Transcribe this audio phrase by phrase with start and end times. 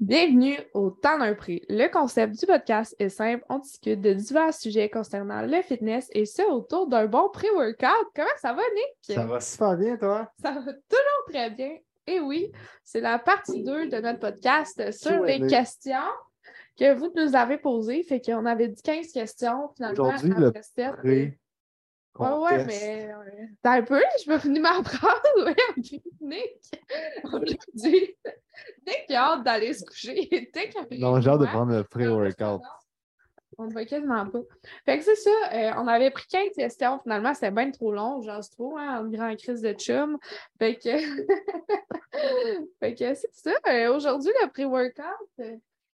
[0.00, 1.62] Bienvenue au Temps d'un prix.
[1.68, 3.44] Le concept du podcast est simple.
[3.50, 8.08] On discute de divers sujets concernant le fitness et ce autour d'un bon pré-workout.
[8.16, 9.14] Comment ça va, Nick?
[9.14, 10.32] Ça va super bien, toi?
[10.40, 11.76] Ça va toujours très bien.
[12.06, 12.50] Et oui,
[12.82, 15.96] c'est la partie 2 de notre podcast sur les questions
[16.78, 18.02] que vous nous avez posées.
[18.02, 19.68] Fait qu'on avait dit 15 questions.
[19.76, 20.50] Finalement, Aujourd'hui, le
[20.96, 21.38] Pré.
[22.20, 22.66] Ouais, ouais, contest.
[22.66, 25.20] mais euh, t'as un peu, je vais finir ma phrase.
[25.44, 25.54] Ouais.
[26.20, 26.70] Nick,
[27.24, 28.16] aujourd'hui,
[28.86, 30.14] Nick il a hâte d'aller se coucher.
[30.54, 32.60] Nick a Non, j'ai hâte de prendre le pré-workout.
[33.58, 34.38] On ne voit quasiment pas.
[34.86, 36.98] Fait que c'est ça, euh, on avait pris 15 questions.
[37.00, 40.16] Finalement, c'était bien trop long, genre c'est trop, hein, en grand crise de chum.
[40.58, 40.96] Fait que,
[42.80, 43.50] fait que c'est ça.
[43.68, 45.04] Euh, Aujourd'hui, le pré-workout,
[45.40, 45.56] euh,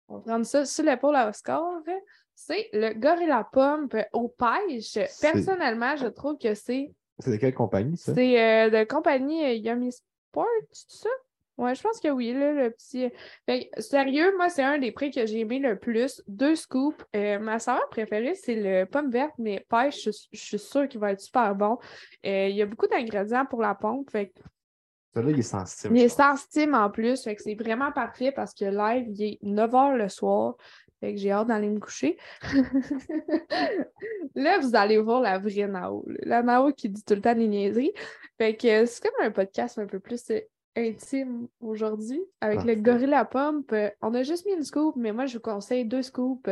[0.09, 1.63] on va prendre ça sur l'épaule à Oscar.
[1.87, 1.99] hein.
[2.35, 4.99] C'est le Gorilla Pump aux pêches.
[5.21, 8.15] Personnellement, je trouve que c'est C'est de quelle compagnie, ça?
[8.15, 11.11] c'est euh, de compagnie euh, Yummy Sport, c'est ça?
[11.59, 13.11] Ouais, je pense que oui, là, le petit.
[13.47, 16.23] Fait que, sérieux, moi, c'est un des prix que j'ai aimé le plus.
[16.27, 17.05] Deux scoops.
[17.15, 20.99] Euh, ma saveur préférée, c'est le pomme verte, mais pêche, je, je suis sûre qu'il
[20.99, 21.79] va être super bon.
[22.27, 24.11] Euh, il y a beaucoup d'ingrédients pour la pompe.
[24.11, 24.41] Fait que
[25.15, 25.97] Celui-là, il est sensible.
[25.99, 27.23] il est steam en plus.
[27.23, 30.57] Fait que c'est vraiment parfait parce que live, il est 9 h le soir.
[31.03, 32.17] Fait que j'ai hâte d'aller me coucher.
[34.37, 36.07] là, vous allez voir la vraie Nao.
[36.23, 37.93] La Nao qui dit tout le temps des niaiseries.
[38.39, 40.39] Fait que euh, c'est comme un podcast un peu plus euh,
[40.77, 42.83] intime aujourd'hui avec le Parfait.
[42.83, 43.73] Gorilla Pump.
[43.73, 46.49] Euh, on a juste mis une scoop, mais moi, je vous conseille deux scoops.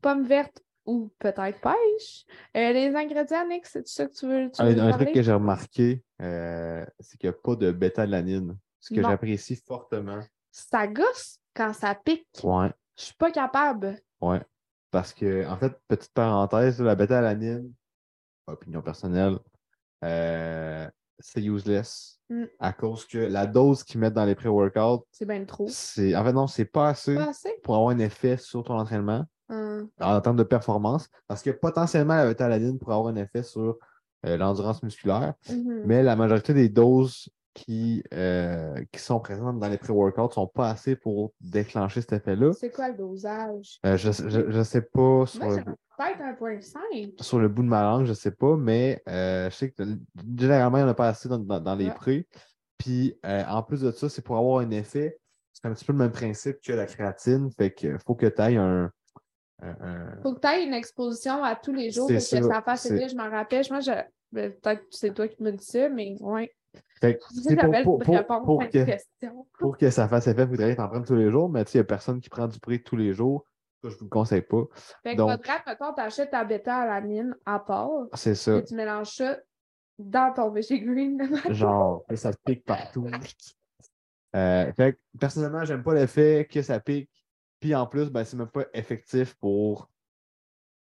[0.00, 2.24] Pomme verte ou peut-être pêche.
[2.56, 5.12] Euh, les ingrédients, Nick, c'est ça que tu veux, tu Un, veux un nous truc
[5.12, 8.56] que j'ai remarqué, euh, c'est qu'il n'y a pas de bêta-alanine.
[8.80, 10.20] Ce que j'apprécie fortement.
[10.50, 12.26] Ça gosse quand ça pique.
[12.42, 13.96] Ouais, Je suis pas capable.
[14.20, 14.42] ouais.
[14.90, 17.72] Parce que, en fait, petite parenthèse, la bêta-alanine,
[18.48, 19.38] opinion personnelle,
[20.04, 20.86] euh,
[21.18, 22.18] c'est useless.
[22.28, 22.44] Mm.
[22.58, 25.66] À cause que la dose qu'ils mettent dans les pré-workouts, C'est bien trop.
[25.68, 26.14] c'est.
[26.16, 27.54] En fait, non, c'est pas assez Pas assez?
[27.62, 29.24] pour avoir un effet sur ton entraînement.
[29.48, 33.78] Hum, en termes de performance, parce que potentiellement la bêta-alanine pourrait avoir un effet sur
[34.24, 35.82] euh, l'endurance musculaire, mhm.
[35.86, 40.46] mais la majorité des doses qui, euh, qui sont présentes dans les pré-workouts ne sont
[40.46, 42.52] pas assez pour déclencher cet effet-là.
[42.52, 43.78] C'est quoi le dosage?
[43.84, 47.22] Euh, je ne sais pas sur, Moi, le, c'est peut-être 1.5.
[47.22, 49.82] sur le bout de ma langue, je ne sais pas, mais euh, je sais que
[50.38, 52.26] généralement, il n'y en a pas assez dans, dans- dans les Ouais.
[52.78, 55.18] Puis en plus de ça, c'est pour avoir un effet.
[55.52, 57.50] C'est un petit peu le même principe que la créatine.
[57.50, 58.90] Fait qu'il faut que tu ailles un.
[59.60, 62.86] un- Faut que tu aies une exposition à tous les jours pour que ça, fasse
[62.86, 63.08] effet.
[63.10, 63.66] Je m'en rappelle.
[63.70, 63.90] Moi, je...
[64.32, 66.50] peut-être que c'est toi qui me dis ça, mais ouais.
[67.00, 68.86] Fait que pour, pour- le pour- que,
[69.58, 71.78] pour que ça fasse effet, faudrait que en prennes tous les jours, mais tu sais,
[71.78, 73.44] il n'y a personne qui prend du prix tous les jours.
[73.82, 74.62] Ça, je ne vous le conseille pas.
[75.02, 78.56] Fait que Donc- faudrait, mettons, t'achètes ta bêta à la mine à part, C'est ça.
[78.58, 79.38] et tu mélanges ça
[79.98, 81.18] dans ton VG Green.
[81.48, 83.06] Genre, et ça pique partout.
[84.36, 87.10] Euh, fait que, personnellement, j'aime pas l'effet que ça pique.
[87.58, 89.88] Puis en plus, ben, c'est même pas effectif pour.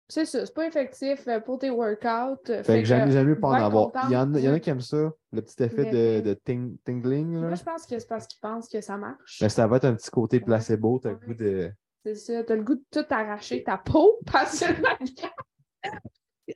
[0.08, 2.38] C'est ça, c'est pas effectif euh, pour tes workouts.
[2.46, 3.90] Fait, que j'aime j'aime mieux pas en avoir.
[4.08, 6.34] Il y, en, il y en a qui aiment ça, le petit effet de, de
[6.34, 7.34] ting- tingling.
[7.34, 7.46] Là.
[7.48, 9.38] Moi, je pense que c'est parce qu'ils pensent que ça marche.
[9.42, 11.72] Mais ça va être un petit côté placebo, t'as le goût de.
[12.04, 14.96] C'est ça, t'as le goût de tout arracher ta peau, pas seulement.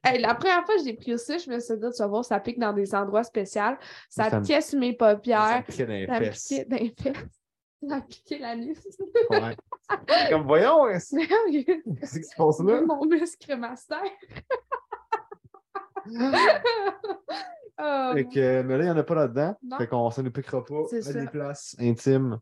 [0.05, 2.25] Hey, la première fois que j'ai pris ça, je me suis dit, tu vas voir,
[2.25, 3.61] ça pique dans des endroits spéciaux.
[4.09, 6.47] Ça, Ça me- piquait sur mes paupières, me piquait dans les ça fesses.
[6.47, 7.17] piquait dans les fesses,
[7.89, 8.77] ça me piquait la nuit.
[9.31, 9.57] Ouais.
[10.31, 12.81] Comme voyons, hein, qu'est-ce qui se passe là?
[12.83, 14.03] mon muscle master.
[17.83, 19.57] Oh, Fait que, mais là, il n'y en a pas là-dedans.
[19.79, 21.13] Fait qu'on ne nous piquera pas à ça.
[21.15, 22.39] des places intimes.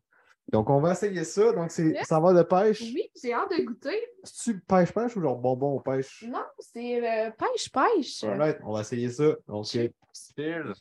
[0.51, 1.53] Donc, on va essayer ça.
[1.53, 2.81] Donc, c'est ça va de pêche.
[2.81, 4.03] oui, j'ai hâte de goûter.
[4.25, 6.25] C'est-tu pêche-pêche ou genre bonbon au pêche?
[6.27, 8.25] Non, c'est euh, pêche-pêche.
[8.25, 9.37] Alright, on va essayer ça.
[9.47, 9.93] Donc, J'ai-
[10.37, 10.73] Cheers.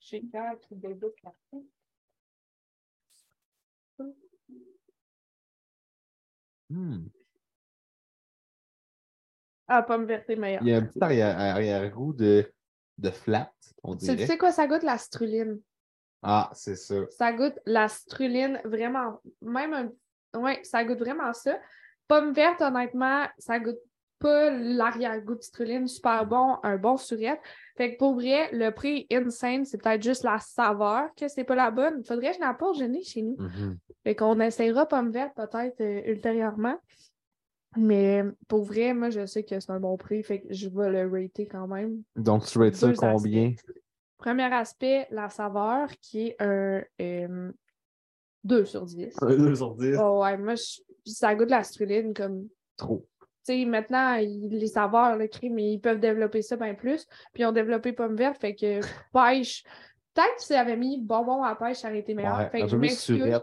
[0.00, 1.32] J'ai peur qu'il débloque la
[6.70, 7.06] Hmm.
[9.66, 10.62] Ah, pomme verte est meilleure.
[10.62, 12.50] Il y a un petit arrière- arrière-goût de,
[12.98, 13.52] de flat,
[13.82, 15.60] on Tu sais quoi, ça goûte la struline.
[16.22, 16.94] Ah, c'est ça.
[17.10, 19.20] Ça goûte la struline vraiment.
[19.42, 20.40] Même un.
[20.40, 21.58] Ouais, ça goûte vraiment ça.
[22.08, 23.78] Pomme verte, honnêtement, ça goûte
[24.18, 25.86] pas l'arrière-goût de struline.
[25.86, 27.40] Super bon, un bon surette.
[27.76, 31.54] Fait que pour vrai, le prix insane, c'est peut-être juste la saveur que c'est pas
[31.54, 32.04] la bonne.
[32.04, 33.36] Faudrait que je n'apporte, n'ai chez nous.
[33.38, 33.78] Mhm.
[34.04, 36.76] Fait qu'on essaiera pomme verte peut-être euh, ultérieurement.
[37.76, 40.22] Mais pour vrai, moi, je sais que c'est un bon prix.
[40.22, 42.02] Fait que je vais le rater quand même.
[42.16, 43.52] Donc, tu rates ça combien?
[44.16, 47.52] Premier aspect, la saveur, qui est un euh,
[48.42, 49.14] 2 sur 10.
[49.20, 49.96] 2 sur 10.
[50.02, 52.48] Oh ouais, moi, je- ça goûte la struline comme.
[52.76, 53.06] Trop.
[53.66, 57.06] Maintenant, ils- les saveurs, le crime, ils peuvent développer ça bien plus.
[57.32, 58.80] Puis ils ont développé pomme verte, fait que
[59.12, 59.64] pêche.
[60.14, 62.38] Peut-être que s'ils avaient mis bonbon à pêche, ça aurait été meilleur.
[62.38, 63.40] Ouais, fait que je m'excuse.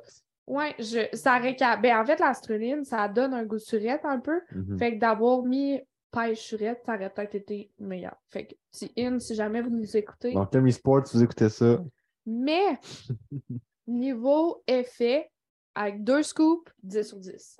[0.47, 1.77] Ouais, je, ça réca...
[1.77, 4.41] ben, en fait, la struline, ça donne un goût de surette un peu.
[4.51, 4.77] Mhm.
[4.77, 5.81] Fait que d'avoir mis
[6.11, 8.15] pêche surette, ça aurait peut-être été meilleur.
[8.29, 10.33] Fait que, si in, si jamais vous nous écoutez.
[10.33, 11.79] Donc, Tommy Sports, vous écoutez ça.
[12.27, 12.79] Mais,
[13.87, 15.31] niveau effet,
[15.73, 17.57] avec deux scoops, 10 sur 10.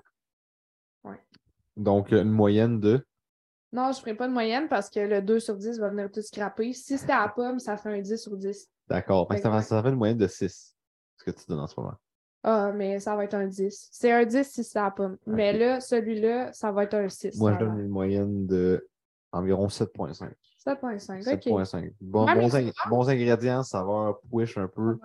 [1.78, 3.06] Donc, une moyenne de?
[3.72, 6.10] Non, je ne ferai pas de moyenne parce que le 2 sur 10 va venir
[6.12, 6.72] tout scraper.
[6.74, 8.70] Si c'était à la pomme, ça fait un 10 sur 10.
[8.88, 9.28] D'accord.
[9.42, 10.76] Ça, fait- ça fait une moyenne de 6.
[11.18, 11.96] Ce que tu donnes en ce moment.
[12.44, 13.90] Ah, mais ça va être un 10.
[13.92, 15.18] C'est un 10 si c'est à la pomme.
[15.26, 17.38] Mais là, celui-là, ça va être un 6.
[17.40, 18.88] Moi, je donne une moyenne de
[19.32, 20.32] environ 7,5.
[20.64, 21.20] 7.5.
[21.20, 21.26] OK.
[21.26, 21.94] 7,5.
[22.00, 24.98] Bon, bons, ing- bons ingrédients, saveur, push un peu.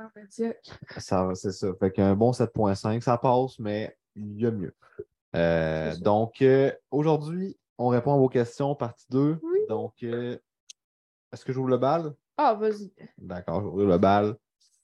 [0.99, 1.69] Ça, va- c'est ça.
[1.81, 4.75] Fait qu'un bon 7.5, ça passe, mais il y a mieux.
[5.37, 5.99] Euh, ça.
[5.99, 9.39] donc, euh, aujourd'hui, on répond à vos questions, partie 2.
[9.43, 9.59] Oui.
[9.69, 10.37] Donc, euh,
[11.33, 12.15] est-ce que j'ouvre le bal?
[12.37, 12.93] Ah, vas-y.
[13.19, 14.35] D'accord, j'ouvre le bal.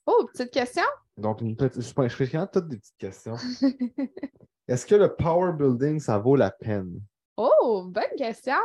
[0.05, 0.83] Oh, petite question?
[1.17, 3.35] Donc, une petite, je, je fais quand toutes des petites questions.
[4.67, 6.99] Est-ce que le power building, ça vaut la peine?
[7.35, 8.55] Oh, bonne question.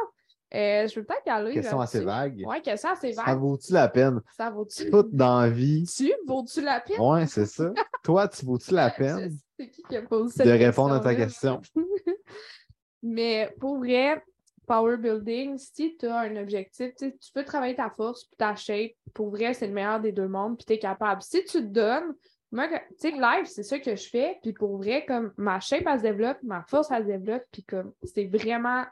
[0.53, 1.55] Je veux peut-être y aller.
[1.55, 2.43] Question assez vague.
[2.47, 3.39] Ouais, question assez Ça vague.
[3.39, 4.21] vaut-tu la peine?
[4.37, 4.91] Ça vaut-tu?
[4.91, 5.85] Tout dans la vie.
[5.85, 7.01] Tu vaut-tu la peine?
[7.01, 7.71] Ouais, c'est ça.
[8.05, 9.39] Toi, tu vaut-tu la Je peine?
[9.63, 11.61] C'est qui qui a posé de cette répondre à ta question?
[13.03, 14.21] Mais pour vrai,
[14.67, 18.93] power building, si tu as un objectif, tu peux travailler ta force puis ta shape.
[19.15, 21.23] Pour vrai, c'est le meilleur des deux mondes, puis tu es capable.
[21.23, 22.15] Si tu te donnes,
[22.51, 25.85] moi, tu sais, live, c'est ça que je fais, puis pour vrai, comme ma shape,
[25.87, 28.85] elle se développe, ma force, elle se développe, puis comme c'est vraiment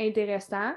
[0.00, 0.72] intéressant.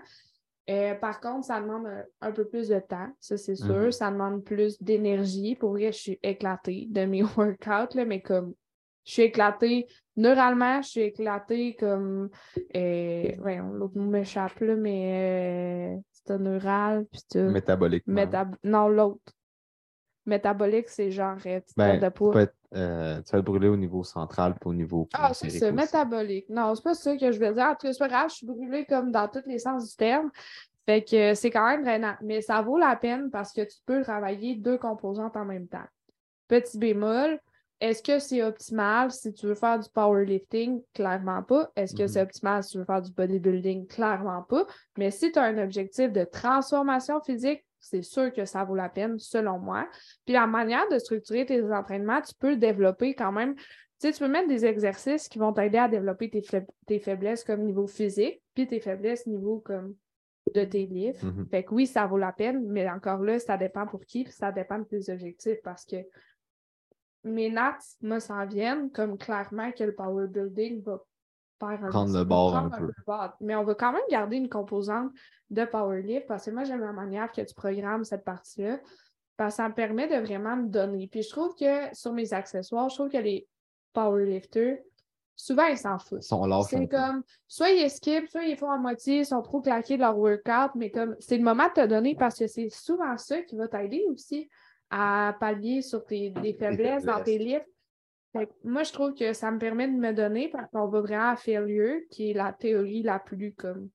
[0.72, 3.76] Euh, par contre, ça demande un, un peu plus de temps, ça c'est sûr.
[3.76, 3.92] Mhm.
[3.92, 5.56] Ça demande plus d'énergie.
[5.56, 8.56] Pour vrai, je suis éclatée de mes workouts, là, mais comme
[9.06, 9.88] je suis éclatée
[10.18, 12.30] neuralement, je suis éclatée comme.
[12.76, 18.14] Euh, ouais, l'autre mot m'échappe, là, mais euh, c'est un neural, puis tu Métaboliquement.
[18.14, 19.22] Métab- Non, l'autre.
[20.26, 24.56] Métabolique, c'est genre euh, Ben, de être, euh, tu vas être brûlé au niveau central
[24.56, 26.50] pas au niveau Ah, c'est ça, métabolique.
[26.50, 27.64] Non, c'est pas ça que je veux dire.
[27.64, 29.96] En tout cas, c'est pas grave, je suis brûlée comme dans tous les sens du
[29.96, 30.32] terme.
[30.88, 32.16] Fait que c'est quand même drainant.
[32.22, 35.86] Mais ça vaut la peine parce que tu peux travailler deux composantes en même temps.
[36.48, 37.40] Petit bémol,
[37.82, 40.82] est-ce que c'est optimal si tu veux faire du powerlifting?
[40.94, 41.72] Clairement pas.
[41.76, 43.88] Est-ce que c'est optimal si tu veux faire du bodybuilding?
[43.88, 44.66] Clairement pas.
[44.98, 48.90] Mais si tu as un objectif de transformation physique, c'est sûr que ça vaut la
[48.90, 49.88] peine, selon moi.
[50.26, 53.56] Puis la manière de structurer tes entraînements, tu peux développer quand même.
[53.56, 53.64] Tu
[54.00, 57.44] sais, tu peux mettre des exercices qui vont t'aider à développer tes, faib- tes faiblesses
[57.44, 59.96] comme niveau physique, puis tes faiblesses niveau comme
[60.54, 61.24] de tes livres.
[61.26, 61.48] Mhm.
[61.50, 64.34] Fait que oui, ça vaut la peine, mais encore là, ça dépend pour qui, puis
[64.34, 65.98] ça dépend de tes objectifs parce que
[67.26, 71.00] mes nattes me s'en viennent comme clairement que le power building va
[71.60, 72.92] faire un Prendre le bord un peu.
[73.06, 73.34] bord.
[73.42, 75.12] Mais on va quand même garder une composante
[75.50, 78.80] de powerlift parce que moi, j'aime la manière que tu programmes cette partie-là
[79.38, 81.08] parce que ça me permet de vraiment me donner.
[81.08, 83.48] Puis je trouve que sur mes accessoires, je trouve que les
[83.94, 84.78] powerlifters,
[85.36, 86.24] souvent, ils s'en foutent.
[86.70, 90.02] C'est comme, soit ils skip, soit ils font à moitié, ils sont trop claqués de
[90.02, 93.42] leur workout, mais comme c'est le moment de te donner parce que c'est souvent ça
[93.42, 94.50] qui va t'aider aussi
[94.90, 97.66] à pallier sur tes des faiblesses dans tes livres.
[98.34, 101.02] Fait que moi, je trouve que ça me permet de me donner parce qu'on va
[101.02, 103.90] vraiment à failure, qui est la théorie la plus comme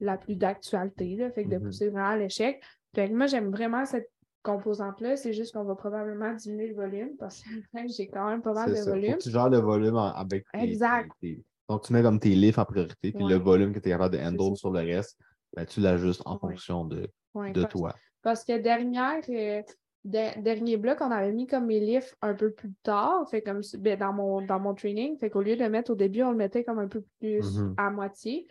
[0.00, 1.62] la plus d'actualité, fait que de Mhm.
[1.64, 2.62] pousser vraiment à l'échec.
[2.94, 4.10] Fait que moi, j'aime vraiment cette
[4.42, 5.16] composante-là.
[5.16, 7.48] C'est juste qu'on va probablement diminuer le volume parce que
[7.96, 8.84] j'ai quand même pas mal de ça.
[8.84, 9.14] Faut volume.
[9.14, 11.10] que tu gères le volume avec tes, Exact.
[11.20, 13.88] tes- tes- Donc, tu mets comme tes lifts en priorité, puis le volume que tu
[13.88, 15.18] es capable de handle sur le reste,
[15.54, 16.38] ben, tu l'ajustes en Ouais.
[16.40, 17.94] fonction de, Ouais, de parce- toi.
[18.22, 19.62] Parce que dernière, euh,
[20.06, 23.60] de- dernier bloc, on avait mis comme mes livres un peu plus tard, fait comme
[23.78, 25.18] ben, dans mon dans mon training.
[25.18, 27.58] Fait qu'au lieu de le mettre au début, on le mettait comme un peu plus
[27.58, 27.74] Mhm.
[27.76, 28.46] à moitié.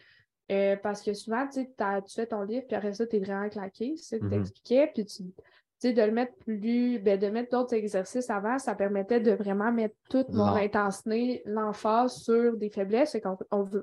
[0.51, 3.15] Euh, parce que souvent, tu sais, t'as- tu fais ton livre, puis après ça, tu
[3.15, 4.31] es vraiment claqué, c'est ça que Mhm.
[4.31, 4.91] tu expliquais.
[4.93, 5.24] Puis tu
[5.93, 9.93] de le mettre plus, ben, de mettre d'autres exercices avant, ça permettait de vraiment mettre
[10.09, 13.12] toute mon intensité, l'emphase sur des faiblesses.
[13.12, 13.38] Fait qu'on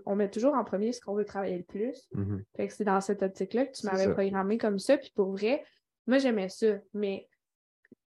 [0.06, 2.08] on met toujours en premier ce qu'on veut travailler le plus.
[2.12, 2.42] Mhm.
[2.56, 4.96] Fait que c'est dans cette optique-là que tu m'avais programmé comme ça.
[4.98, 5.62] Puis pour vrai,
[6.08, 7.28] moi j'aimais ça, mais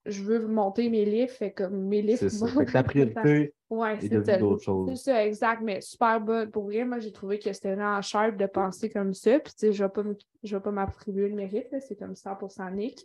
[0.07, 2.19] je veux monter mes livres, fait comme mes livres.
[2.19, 2.47] C'est ça.
[2.47, 5.03] Fait que ta priorité Ouais, est c'est d'autres C'est choses.
[5.03, 6.49] ça, exact, mais super bon.
[6.51, 9.39] Pour vrai, moi j'ai trouvé que c'était vraiment sharp de penser comme ça.
[9.41, 9.85] Puis tu sais, je
[10.43, 13.05] je vais pas m'attribuer le mérite, c'est comme 100% Nick.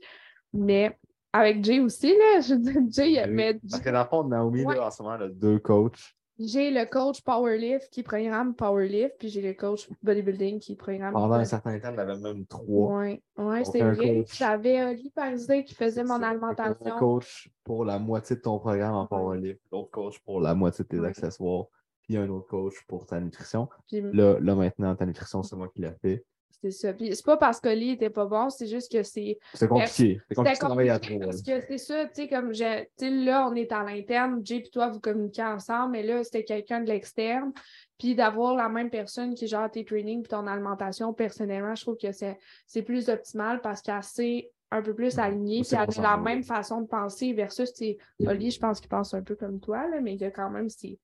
[0.53, 0.97] Mais
[1.33, 4.75] avec Jay aussi, là, je dire, Jay, mais Parce que dans le fond, Naomi, Ouais.
[4.75, 6.13] là, en ce moment, elle a deux coachs.
[6.39, 11.13] J'ai le coach Powerlift qui programme Powerlift, puis j'ai le coach Bodybuilding qui programme.
[11.13, 12.98] Pendant un certain temps, elle avait même trois.
[13.01, 14.25] Oui, ouais, c'est vrai.
[14.34, 16.98] J'avais Oli Parisé qui faisait mon t'as Un alimentation.
[16.98, 20.89] coach pour la moitié de ton programme en powerlift, l'autre coach pour la moitié de
[20.89, 21.10] tes Ouais.
[21.10, 21.65] accessoires,
[22.01, 23.67] puis un autre coach pour ta nutrition.
[23.88, 26.25] Puis, Là, là maintenant, ta nutrition, c'est moi qui l'ai fait.
[26.61, 26.93] C'est ça.
[26.93, 29.39] Puis c'est pas parce que Lee était pas bon, c'est juste que c'est.
[29.53, 30.19] C'est compliqué.
[30.27, 31.31] C'est compliqué de travailler à compliqué trois.
[31.31, 34.41] Parce que c'est ça, tu sais, comme je, tu sais, là, on est à l'interne,
[34.43, 37.53] Jay et toi, vous communiquez ensemble, mais là, c'était quelqu'un de l'externe.
[37.97, 41.97] Puis d'avoir la même personne qui gère tes trainings et ton alimentation, personnellement, je trouve
[41.97, 46.17] que c'est plus optimal parce qu'elle sait un peu plus alignée, puis elle a la
[46.17, 47.97] même façon de penser versus, tu sais,
[48.27, 50.49] Oli, je pense qu'il pense un peu comme toi, là, mais il y a quand
[50.49, 50.99] même ses,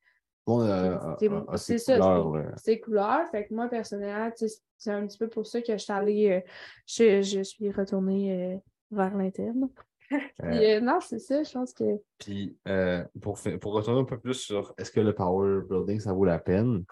[1.57, 1.99] c'est- ça,
[2.57, 3.27] c'est- couleurs.
[3.29, 4.31] Fait que moi, personnellement,
[4.77, 6.41] c'est un petit peu pour ça que je suis allée, euh,
[6.87, 8.57] je, je suis retournée euh,
[8.91, 9.69] vers l'interne.
[10.43, 11.99] Euh, non, c'est ça, je pense que.
[12.19, 12.55] Puis,
[13.21, 16.37] pour, pour retourner un peu plus sur est-ce que le power building, ça vaut la
[16.37, 16.83] peine?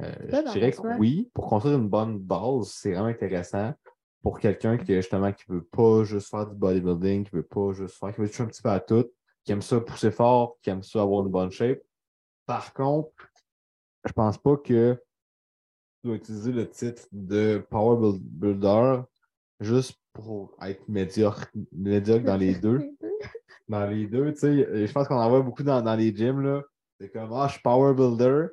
[0.00, 1.30] Je dans dirais que oui.
[1.34, 3.74] Pour construire une bonne base, c'est vraiment intéressant.
[4.22, 7.98] Pour quelqu'un qui, justement, qui veut pas juste faire du bodybuilding, qui veut pas juste
[7.98, 9.10] faire, qui veut toucher un petit peu à tout,
[9.44, 11.82] qui aime ça pousser fort, qui aime ça avoir une bonne shape.
[12.46, 13.10] Par contre,
[14.04, 14.94] je pense pas que
[16.02, 19.02] tu dois utiliser le titre de power build- builder
[19.60, 22.82] juste pour être médiocre, médiocre dans les deux
[23.68, 26.42] dans les deux, tu sais, je pense qu'on en voit beaucoup dans, dans les gyms,
[26.42, 26.62] là.
[27.00, 28.48] C'est comme, ah, je suis power builder.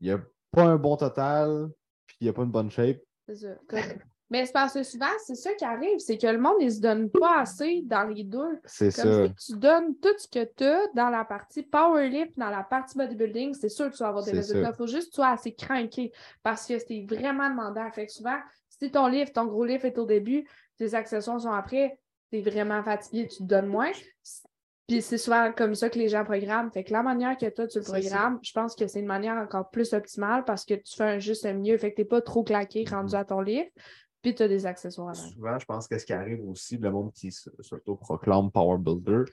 [0.00, 0.20] Il n'y a
[0.52, 1.68] pas un bon total,
[2.06, 3.00] puis il n'y a pas une bonne shape.
[3.26, 3.54] C'est ça.
[3.66, 3.80] Comme-
[4.30, 6.80] Mais c'est parce que souvent, c'est ça qui arrive, c'est que le monde, il se
[6.80, 8.60] donne pas assez dans les deux.
[8.66, 9.32] C'est Comme ça.
[9.38, 12.96] si tu donnes tout ce que tu as dans la partie powerlift, dans la partie
[12.98, 14.70] bodybuilding, c'est sûr que tu vas avoir des résultats.
[14.70, 17.90] Il faut juste que tu sois assez craqué parce que c'est vraiment demandant.
[17.90, 21.52] Fait que souvent, si ton lift, ton gros lift est au début, tes accessoires sont
[21.52, 21.98] après,
[22.30, 23.92] tu es vraiment fatigué, tu te donnes moins.
[24.86, 26.70] Puis c'est souvent comme ça que les gens programment.
[26.70, 29.36] Fait que la manière que toi, tu le programmes, je pense que c'est une manière
[29.36, 31.76] encore plus optimale parce que tu fais un juste mieux.
[31.76, 33.70] Fait que tu n'es pas trop claqué rendu à ton lift,
[34.28, 35.28] puis tu as des accessoires avant.
[35.30, 39.24] Souvent, je pense que ce qui arrive aussi, le monde qui s'auto-proclame power builder,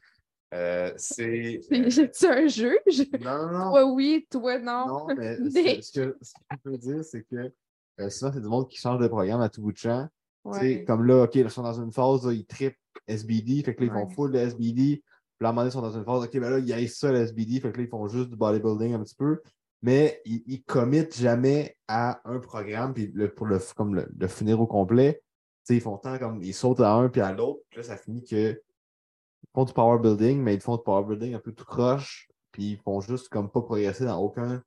[0.53, 1.59] euh, c'est.
[1.71, 3.09] euh, C'est un juge?
[3.19, 3.71] non, non, non.
[3.71, 4.87] Toi oui, toi non.
[4.87, 7.51] Non, mais Mais- ce, que, ce que je veux dire, c'est que
[7.99, 10.07] euh, souvent, c'est du monde qui change de programme à tout bout de champ.
[10.43, 10.83] Ouais.
[10.85, 13.87] Comme là, OK, ils sont dans une phase, là, ils trippent SBD, fait que là,
[13.87, 15.01] ils font full de SBD.
[15.37, 16.71] Puis là, à un moment donné, ils sont dans une phase, OK, ben là, ils
[16.71, 19.41] haïssent ça, le SBD, fait que là, ils font juste du bodybuilding un petit peu.
[19.81, 24.27] Mais ils, ils committent jamais à un programme, puis le- pour le, comme le, le
[24.27, 25.21] finir au complet.
[25.69, 28.23] Ils font tant comme ils sautent à un puis à l'autre, puis là, ça finit
[28.23, 31.65] que ils font du power building, mais ils font du power building un peu tout
[31.65, 34.61] croche, puis ils font juste comme pas progresser dans aucun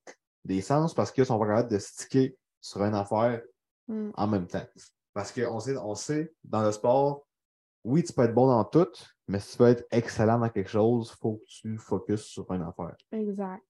[0.45, 3.43] des sens parce qu'ils sont pas capables de sticker sur une affaire
[3.91, 4.11] Mm.
[4.17, 4.67] en même temps.
[5.15, 7.27] Parce qu'on sait, on sait, dans le sport,
[7.85, 8.87] oui, tu peux être bon dans tout,
[9.29, 12.53] mais si tu veux être excellent dans quelque chose, il faut que tu focuses sur
[12.53, 12.95] une affaire.
[13.13, 13.63] Exact.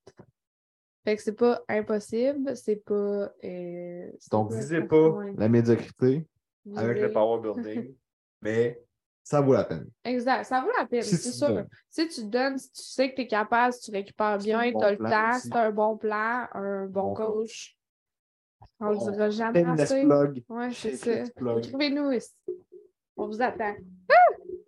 [1.05, 3.33] Fait que c'est pas impossible, c'est pas.
[3.45, 6.27] euh, Donc, visez pas la médiocrité
[6.77, 7.95] avec le power building,
[8.43, 8.83] mais
[9.23, 9.89] ça vaut la peine.
[10.05, 11.49] Exact, ça vaut la peine, Si c'est tu sûr.
[11.49, 11.69] donnes.
[11.89, 14.79] Si tu donnes, si tu sais que tu es capable, si tu récupères bien, bon
[14.81, 15.49] tu as le temps, aussi.
[15.49, 17.77] c'est un bon plan, un bon, Bon coach.
[18.81, 20.05] On le Bon, dira jamais assez.
[20.05, 21.23] Ouais, c'est ça.
[21.59, 22.31] Écrivez-nous ici.
[23.17, 23.75] On vous attend.
[24.11, 24.15] Ah!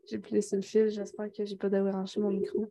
[0.09, 2.67] J'ai plié sur le fil, j'espère que j'ai pas débranché mon micro.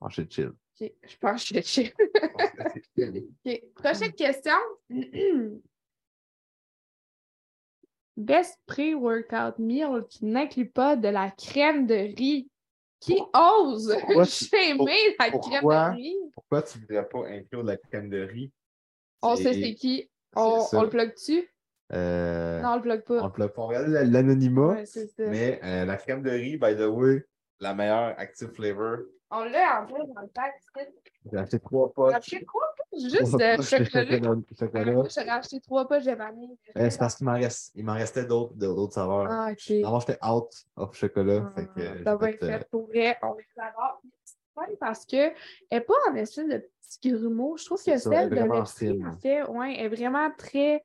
[0.00, 0.52] Bon, chill.
[0.80, 1.92] Je pense que je suis
[2.96, 3.26] chill.
[3.74, 4.52] Prochaine question.
[8.16, 12.48] Best pre-workout meal qui n'inclut pas de la crème de riz.
[13.00, 13.96] Qui ose
[14.28, 16.16] shamer la crème de riz?
[16.34, 18.52] Pourquoi tu ne voudrais pas inclure la crème de riz?
[19.22, 20.08] On sait C'est- qui.
[20.36, 21.48] On, on le plug-tu?
[21.92, 23.22] Euh, Non, on le on pas.
[23.26, 23.62] le plug pas.
[23.62, 24.84] On regarde la- l'anonymat, Ouais,
[25.18, 27.24] mais euh, la crème de riz, by the way,
[27.60, 28.98] la meilleure active flavor.
[29.34, 30.52] On l'a en plus dans le pack.
[31.30, 32.14] J'ai acheté trois J'ai potes.
[32.14, 33.70] acheté trois poches juste de poches
[34.58, 34.92] chocolat.
[34.94, 36.58] Ah, j'aurais acheté trois poches de vanille.
[36.76, 39.26] Euh, c'est parce qu'il m'en reste, il m'en restait d'autres, saveurs.
[39.30, 39.70] Ah, ok.
[39.84, 41.50] Avant, j'étais out of chocolat.
[41.54, 43.16] fait que, euh, ça j'ai va être fait, euh, pour vrai.
[43.22, 44.00] On va l'avoir.
[44.54, 45.34] Ouais, parce qu'elle
[45.70, 47.56] n'est pas en espèce de petit grumeau.
[47.56, 48.36] Je trouve que celle de
[48.66, 49.06] fine.
[49.06, 50.84] en fait, ouais, est vraiment très,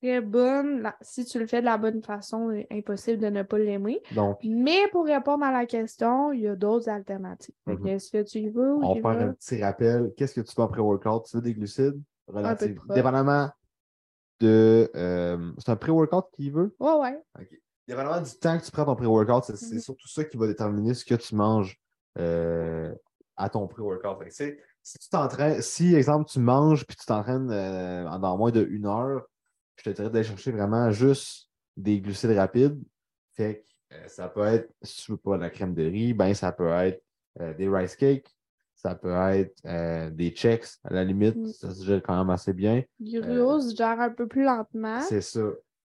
[0.00, 0.80] très bonne.
[0.82, 3.58] La- Si tu le fais de la bonne façon, il est impossible de ne pas
[3.58, 4.00] l'aimer.
[4.14, 7.54] Donc, Mais pour répondre à la question, il y a d'autres alternatives.
[7.66, 7.86] Mhm.
[7.86, 10.12] Est-ce que tu y veux on y va faire un petit rappel.
[10.16, 11.24] Qu'est-ce que tu veux après workout?
[11.26, 12.00] Tu veux des glucides?
[12.26, 12.94] prot.
[12.94, 13.50] Dépendamment
[14.40, 14.90] de.
[14.94, 16.74] euh, c'est un pré-workout qu'il veut?
[16.78, 17.22] Ouais, ouais.
[17.86, 19.80] Dépendamment du temps que tu prends ton pré-workout, c'est c'est Mhm.
[19.80, 21.80] surtout ça qui va déterminer ce que tu manges
[22.18, 22.94] euh,
[23.36, 24.18] à ton pré-workout.
[24.30, 28.86] Si tu t'entraînes, si, exemple, tu manges puis tu t'entraînes euh, dans moins de une
[28.86, 29.26] heure,
[29.78, 32.78] je te dirais d'aller chercher vraiment juste des glucides rapides.
[33.32, 36.12] Fait que euh, ça peut être, si tu veux pas de la crème de riz,
[36.14, 37.02] ben ça peut être
[37.40, 38.28] euh, des rice cakes,
[38.74, 41.46] ça peut être euh, des checks, à la limite, Mm.
[41.46, 42.82] ça se gère quand même assez bien.
[43.00, 45.40] Gyros se gère un peu plus lentement, C'est ça.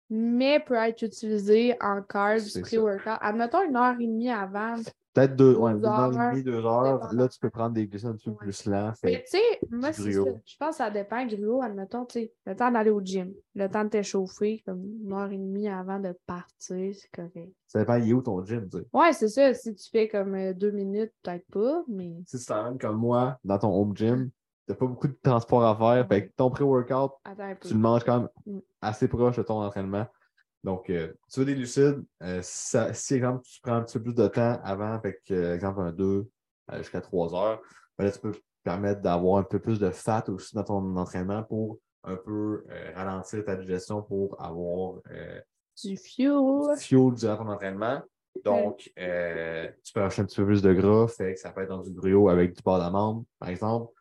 [0.09, 3.17] mais peut être utilisé en carbs pré-workout.
[3.21, 4.75] Admettons une heure et demie avant,
[5.13, 7.13] Peut-être deux, ouais, Deux une heure et heures, demie, deux heures.
[7.13, 8.93] Là, tu peux prendre des glucides un peu plus lents.
[9.03, 9.91] Mais tu sais, moi.
[9.91, 11.25] Je pense que ça dépend.
[11.27, 15.13] Gruau, admettons, tu sais, le temps d'aller au gym, le temps de t'échauffer, comme une
[15.13, 16.47] heure et demie avant de partir,
[16.95, 17.53] c'est correct.
[17.67, 18.85] ça dépend, il est où ton gym, tu sais?
[18.91, 19.53] Ouais, c'est ça.
[19.53, 22.13] Si tu fais comme euh, deux minutes, peut-être pas, mais.
[22.25, 24.31] Si tu t'emmènes comme moi dans ton home gym,
[24.67, 26.07] t'as pas beaucoup de transport à faire.
[26.07, 27.11] Fait que ton pré-workout,
[27.61, 28.59] tu le manges quand même Mm.
[28.81, 30.07] assez proche de ton entraînement.
[30.63, 34.03] Donc, euh, tu veux des lucides, euh, ça- si, exemple, tu prends un petit peu
[34.05, 36.25] plus de temps avant, que, euh, exemple, un 2
[36.71, 37.61] euh, jusqu'à 3 heures,
[37.97, 40.95] ben là, tu peux te permettre d'avoir un peu plus de fat aussi dans ton
[40.95, 45.39] entraînement pour un peu euh, ralentir ta digestion pour avoir euh,
[45.83, 46.75] Du fuel.
[46.77, 48.01] du fuel durant ton entraînement.
[48.43, 51.61] Donc, euh, tu peux acheter un petit peu plus de gras, fait que ça peut
[51.61, 53.93] être dans du gruau avec du beurre d'amande, par exemple.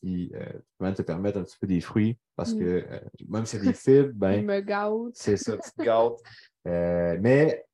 [0.00, 2.18] Puis, euh, tu peux même te permettre un petit peu des fruits?
[2.34, 2.58] Parce Mm.
[2.58, 4.92] que euh, même si c'est des fibres, ben, me gâte.
[5.14, 6.18] c'est ça, tu te gâtes.
[6.66, 7.64] Euh, mais,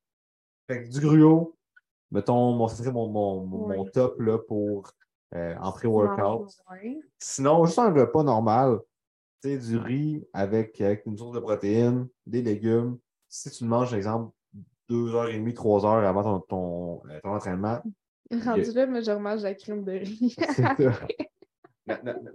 [0.68, 1.56] fait du gruau,
[2.10, 4.90] mettons, mon, mon, mon- mon top là, pour
[5.34, 6.48] euh, en pré-workout.
[7.18, 8.78] Sinon, juste un repas normal,
[9.42, 12.98] du riz avec, avec une source de protéines, des légumes.
[13.28, 14.32] Si tu le manges, par exemple,
[14.88, 17.82] deux heures et demie, trois heures avant ton, ton, ton entraînement,
[18.30, 20.34] Rendu là, mais je remange la crème de riz.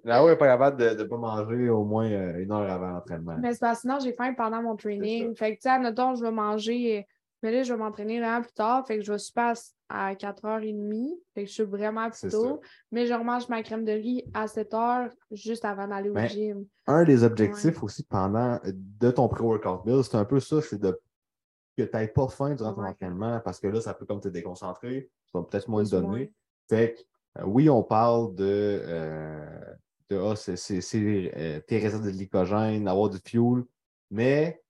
[0.03, 3.37] Nao n'est pas capable de ne pas manger au moins euh, une heure avant l'entraînement.
[3.39, 5.33] Mais c'est parce que sinon, j'ai faim pendant mon training.
[5.35, 7.07] Fait que, tu sais, admettons, je vais manger.
[7.43, 8.85] Mais là, je vais m'entraîner vraiment plus tard.
[8.85, 9.53] Fait que je vais super
[9.89, 11.19] à 4h30.
[11.33, 12.59] Fait que je suis vraiment plus tôt.
[12.91, 16.65] Mais je remange ma crème de riz à 7h juste avant d'aller au gym.
[16.87, 20.99] Un des objectifs aussi pendant de ton pré-workout meal, c'est un peu ça, c'est de
[21.77, 22.89] que tu n'aies pas faim durant ton Ouais.
[22.89, 26.33] entraînement parce que là, ça peut comme te déconcentrer, tu vas peut-être moins te donner.
[26.67, 27.01] Fait que,
[27.45, 29.75] oui, on parle de, euh,
[30.09, 33.63] de ah, c'est, euh, tes réserves de glycogène, avoir du fuel,
[34.09, 34.61] mais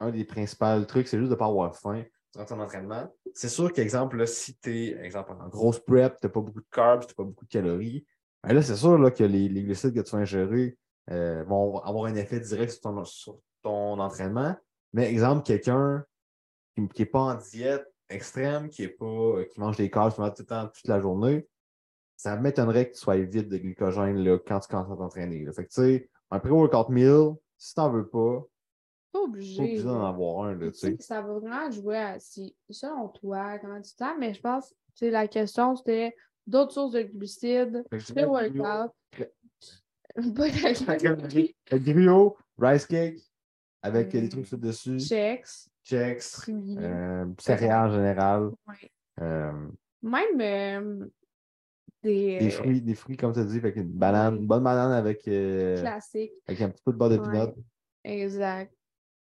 [0.00, 3.12] un des principaux trucs, c'est juste de ne pas avoir faim durant ton entraînement.
[3.34, 6.66] C'est sûr qu'exemple, si tu es exemple, en grosse prep, tu n'as pas beaucoup de
[6.70, 8.06] carbs, tu n'as pas beaucoup de calories,
[8.42, 10.78] ben là, c'est sûr là, que les, les glucides que tu vas ingérer
[11.10, 14.56] euh, vont avoir un effet direct sur ton, sur ton entraînement.
[14.92, 16.04] Mais exemple, quelqu'un
[16.76, 20.22] qui n'est pas en diète extrême, qui est pas, euh, qui mange des carbs tout
[20.22, 21.46] le temps, toute la journée,
[22.18, 25.46] ça m'étonnerait que tu sois vide de glycogène là, quand tu commences à t'entraîner.
[25.52, 28.40] Fait que tu sais, un pré-workout meal, si tu n'en veux pas,
[29.12, 29.62] Pas pas obligé.
[29.62, 30.54] obligé d'en avoir un.
[30.56, 31.02] Là, Tu tu sais, sais.
[31.02, 34.74] Ça va vraiment jouer à si, selon toi, comment tu te sens, mais je pense
[35.00, 36.12] que la question, c'était
[36.44, 38.92] d'autres sources de glucides, pré-workout.
[40.36, 40.48] Pas
[41.70, 43.20] le gruau, rice cake,
[43.82, 45.46] avec des trucs sur dessus, checks,
[45.84, 48.90] checks, euh, céréales en général, Ouais.
[49.20, 49.68] euh,
[50.02, 51.06] Même euh,
[52.02, 54.62] des, des euh, fruits, des fruits, comme tu as dit, avec une banane, une bonne
[54.62, 56.32] banane avec, euh, classiques.
[56.46, 57.22] avec un petit peu de beurre de Ouais.
[57.46, 57.54] peanut.
[58.04, 58.72] Exact.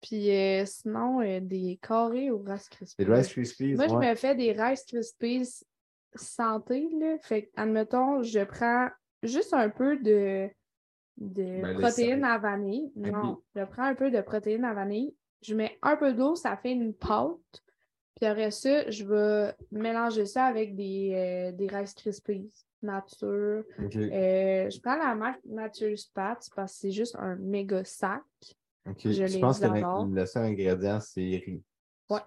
[0.01, 3.05] Puis euh, sinon, euh, des carrés au Rice Krispies.
[3.05, 3.73] Des Rice Krispies.
[3.75, 5.63] Moi, je me fais des Rice Krispies
[6.15, 7.17] santé, là.
[7.21, 8.89] Fait que, admettons, je prends
[9.23, 10.47] juste un peu de,
[11.17, 12.91] de Ben, protéines à vanille.
[12.97, 13.11] Ok.
[13.11, 15.15] Non, je prends un peu de protéines à vanille.
[15.41, 17.37] Je mets un peu d'eau, ça fait une pâte.
[18.15, 22.49] Puis après ça, je vais mélanger ça avec des, euh, des Rice Krispies
[22.81, 23.63] nature.
[24.13, 28.21] Euh, je prends la marque Nature Spats parce que c'est juste un méga sac.
[29.25, 29.65] je pense que
[30.15, 31.61] le seul ingrédient, c'est riz.
[32.09, 32.19] Ouais.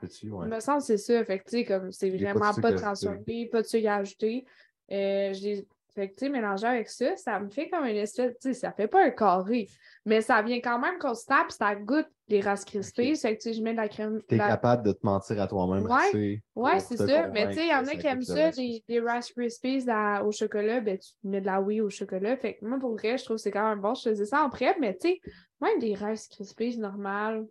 [0.47, 1.25] Il me semble que c'est ça.
[1.25, 4.45] Fait que, comme c'est vraiment pas transformé, pas de sucre ajouté.
[4.91, 7.97] Euh, je les- Fait que, tu sais, mélangé avec ça, ça me fait comme une
[7.97, 9.69] espèce, tu sais, ça fait pas un carré,
[10.07, 13.17] mais ça vient quand même constant, puis ça goûte les Rice Krispies.
[13.17, 14.21] Fait que, tu sais, je mets de la crème.
[14.29, 16.41] Tu es la- capable de te mentir à toi-même Ouais.
[16.55, 17.27] Ouais, c'est ça.
[17.33, 20.25] Mais tu sais, il y en a qui aiment ça, des, des Rice Krispies à-
[20.25, 22.37] au chocolat, ben tu mets de la oui au chocolat.
[22.37, 23.95] Fait que moi, pour vrai, je trouve que c'est quand même bon.
[23.95, 25.21] Je faisais ça en prep, mais tu sais,
[25.61, 27.45] même des Rice Krispies normales,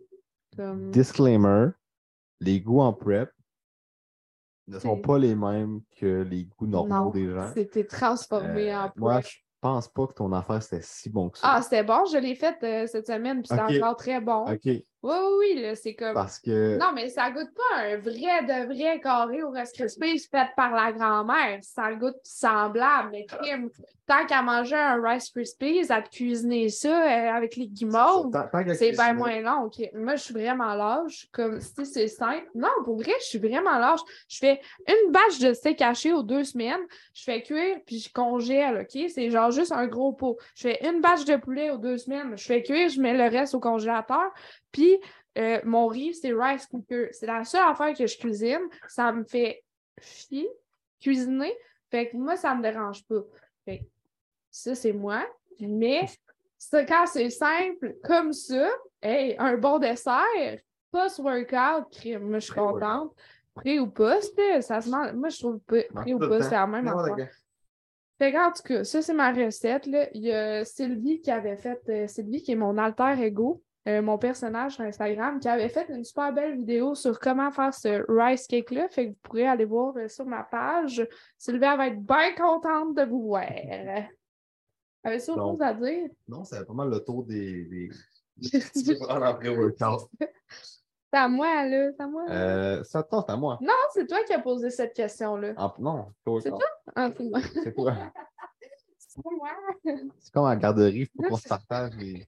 [0.56, 0.90] comme.
[0.90, 1.66] Disclaimer,
[2.40, 3.30] les goûts en prep
[4.68, 7.50] ne sont C'est- pas les mêmes que les goûts normaux non, des gens.
[7.54, 9.26] c'était transformé Euh, en moi, prep.
[9.26, 11.48] je pense pas que ton affaire c'était si bon que ça.
[11.54, 13.76] Ah, c'était bon, je l'ai fait euh, cette semaine, puis Ok.
[13.82, 14.44] encore très bon.
[14.52, 14.60] OK.
[14.64, 15.14] Oui, oui,
[15.54, 16.14] oui, là, c'est comme.
[16.14, 20.18] Parce que Non, mais ça goûte pas un vrai de vrai carré au Rice Krispies
[20.30, 21.60] fait par la grand-mère.
[21.62, 23.70] Ça goûte semblable, mais crime.
[24.08, 28.32] Tant qu'à manger un Rice Krispies, à te cuisiner ça euh, avec les guimauves,
[28.72, 29.70] c'est bien moins long.
[29.92, 31.28] Moi, je suis vraiment lâche.
[31.30, 32.48] Comme si c'est simple.
[32.54, 34.00] Non, pour vrai, je suis vraiment lâche.
[34.26, 36.80] Je fais une bâche de steak haché aux deux semaines.
[37.12, 39.10] Je fais cuire, puis je congèle, OK?
[39.10, 40.38] C'est genre juste un gros pot.
[40.54, 42.34] Je fais une bâche de poulet aux deux semaines.
[42.34, 44.32] Je fais cuire, je mets le reste au congélateur.
[44.72, 44.98] Puis
[45.36, 47.08] euh, mon riz, c'est rice cooker.
[47.12, 48.62] C'est la seule affaire que je cuisine.
[48.88, 49.62] Ça me fait
[50.00, 50.48] chier
[50.98, 51.54] cuisiner.
[51.90, 53.20] Fait que moi, ça me dérange pas.
[53.64, 53.86] Fait
[54.58, 55.24] ça, c'est moi.
[55.60, 56.06] Mais
[56.72, 58.68] quand c'est simple comme ça,
[59.02, 60.58] hey, un bon dessert,
[60.90, 62.80] post-workout, crime, moi, je suis Pré-workout.
[62.80, 63.14] contente.
[63.54, 65.12] pré ou post, ça se mange.
[65.12, 67.28] Moi, je trouve pré ou post, c'est la même affaire.
[68.18, 69.86] Fait que, en tout cas, ça, c'est ma recette.
[69.86, 70.08] Là.
[70.12, 74.02] Il y a Sylvie qui avait fait, euh, Sylvie qui est mon alter ego, euh,
[74.02, 78.04] mon personnage sur Instagram, qui avait fait une super belle vidéo sur comment faire ce
[78.08, 78.88] rice cake-là.
[78.88, 81.06] Fait que vous pourrez aller voir euh, sur ma page.
[81.36, 83.44] Sylvie, elle va être bien contente de vous voir.
[85.16, 86.08] Autre chose à dire?
[86.26, 87.64] Non, c'est pas mal le tour des.
[87.64, 87.90] des...
[91.10, 91.90] C'est à moi, là.
[91.96, 92.26] C'est à moi.
[92.28, 93.58] Euh, ça te tente à moi.
[93.62, 95.54] Non, c'est toi qui as posé cette question-là.
[95.56, 96.06] En- Non,
[96.42, 96.92] c'est pas C'est.
[96.94, 97.40] Ah, c'est moi.
[97.64, 97.94] C'est toi.
[98.98, 99.48] C'est moi.
[100.18, 102.26] C'est comme à la garderie, il faut qu'on se partage les,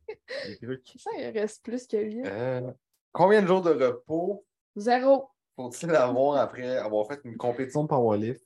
[0.49, 0.95] les trucs.
[0.99, 2.23] Ça, il reste plus que lui.
[2.25, 2.73] Euh,
[3.13, 4.45] combien de jours de repos
[4.77, 5.29] Zéro.
[5.57, 8.43] faut-il avoir après avoir fait une compétition de powerlift?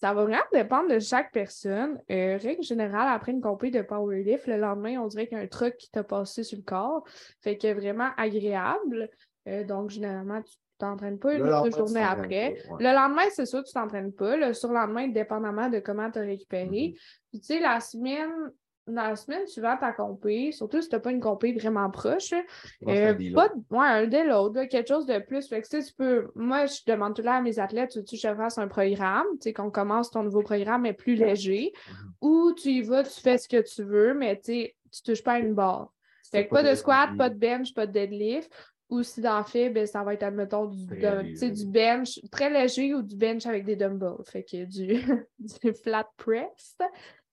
[0.00, 2.00] Ça va vraiment dépendre de chaque personne.
[2.10, 5.44] Euh, règle générale, après une compé de powerlift, le lendemain, on dirait qu'il y a
[5.44, 7.04] un truc qui t'a passé sur le corps.
[7.40, 9.10] Fait que vraiment agréable.
[9.48, 12.56] Euh, donc, généralement, tu t'entraînes pas une autre journée après.
[12.68, 12.84] pas, ouais.
[12.84, 14.36] Le lendemain, c'est sûr, tu t'entraînes pas.
[14.36, 16.94] Le surlendemain, dépendamment de comment tu as récupéré.
[17.30, 18.30] Puis, tu sais, la semaine,
[18.88, 22.90] la semaine suivante à compé, surtout si tu n'as pas une compé vraiment proche, que
[22.90, 25.48] euh, pas de- ouais, un dès l'autre, quelque chose de plus.
[25.48, 26.28] Fait que, tu peux.
[26.34, 29.26] Moi, je demande tout le temps à mes athlètes, tu que je fasse un programme,
[29.32, 32.12] tu sais, qu'on commence ton nouveau programme, mais plus léger, Mhm.
[32.22, 35.32] ou tu y vas, tu fais ce que tu veux, mais tu tu touches pas
[35.34, 35.92] à une barre.
[36.30, 38.50] Fait que pas de squat, pas de bench, pas de deadlift.
[38.90, 42.94] Ou si t'en fais, ben, ça va être, admettons, du, de- du bench très léger
[42.94, 44.24] ou du bench avec des dumbbells.
[44.24, 44.94] Fait que du,
[45.38, 46.78] du flat press.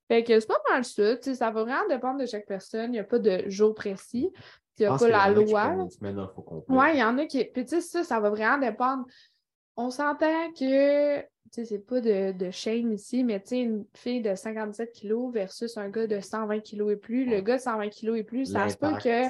[0.07, 1.21] Fait que c'est pas mal ça.
[1.21, 2.91] Ça va vraiment dépendre de chaque personne.
[2.91, 4.31] Il n'y a pas de jour précis.
[4.77, 5.87] Il n'y a pas la loi.
[6.67, 7.43] Ouais, il y en a qui.
[7.45, 9.05] Puis, tu sais, ça, ça va vraiment dépendre.
[9.77, 13.85] On s'entend que, tu sais, c'est pas de, de shame ici, mais tu sais, une
[13.93, 17.25] fille de 57 kilos versus un gars de 120 kilos et plus.
[17.25, 19.27] Le gars de 120 kilos et plus, ça se peut que.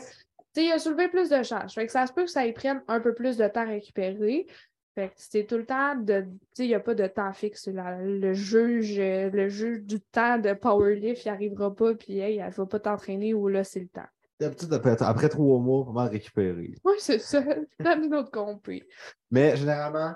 [0.54, 1.74] Tu sais, il a soulevé plus de charges.
[1.74, 3.66] Fait que ça se peut que ça y prenne un peu plus de temps à
[3.66, 4.48] récupérer.
[4.96, 6.22] Fait que c'est tout le temps de.
[6.22, 7.68] Tu sais, il n'y a pas de temps fixe.
[7.68, 8.02] là.
[8.02, 12.52] Le juge, euh, le juge du temps de powerlift, il arrivera pas, puis hey, elle
[12.52, 14.08] va pas t'entraîner ou là, c'est le temps.
[14.40, 16.76] D'habitude, après, après trois mois, vraiment récupérer.
[16.84, 17.44] Oui, c'est ça.
[17.80, 18.84] Dans une autre compris.
[19.32, 20.16] Mais généralement,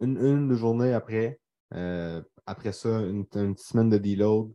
[0.00, 1.38] une, une journée après,
[1.74, 4.52] euh, après ça, une, une semaine de deload,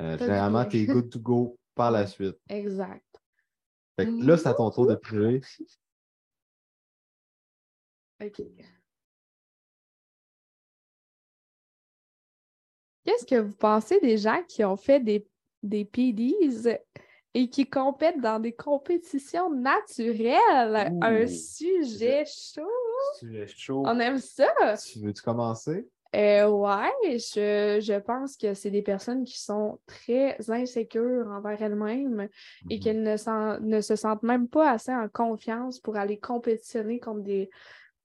[0.00, 2.36] euh, généralement, tu es good to go par la suite.
[2.48, 3.04] Exact.
[3.98, 5.40] Fait que là, c'est à ton tour de piger.
[8.22, 8.42] OK.
[13.04, 15.26] Qu'est-ce que vous pensez des gens qui ont fait des,
[15.62, 16.78] des PDs
[17.34, 20.92] et qui compètent dans des compétitions naturelles?
[21.02, 22.62] Un sujet chaud.
[23.34, 23.82] Es chaud.
[23.84, 24.48] On aime ça.
[24.90, 25.86] Tu veux-tu commencer?
[26.16, 32.28] Euh, ouais, je, je pense que c'est des personnes qui sont très insécures envers elles-mêmes
[32.70, 32.80] et Mhm.
[32.80, 37.50] qu'elles ne, ne se sentent même pas assez en confiance pour aller compétitionner contre des,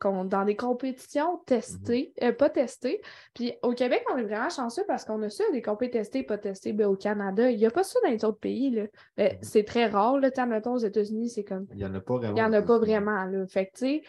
[0.03, 3.01] dans des compétitions testées, euh, pas testées.
[3.33, 6.37] Puis au Québec, on est vraiment chanceux parce qu'on a ça, des compétitions testées, pas
[6.37, 6.73] testées.
[6.73, 8.69] Ben, au Canada, il n'y a pas ça dans les autres pays.
[8.71, 8.83] Là.
[9.17, 9.39] Ben, Mhm.
[9.41, 10.17] C'est très rare.
[10.21, 12.31] Sais, admettons, aux États-Unis, c'est comme Il n'y en a pas vraiment.
[12.31, 13.25] il n'y en a pas vraiment.
[13.25, 13.45] Là.
[13.47, 14.01] Fait que, tu sais,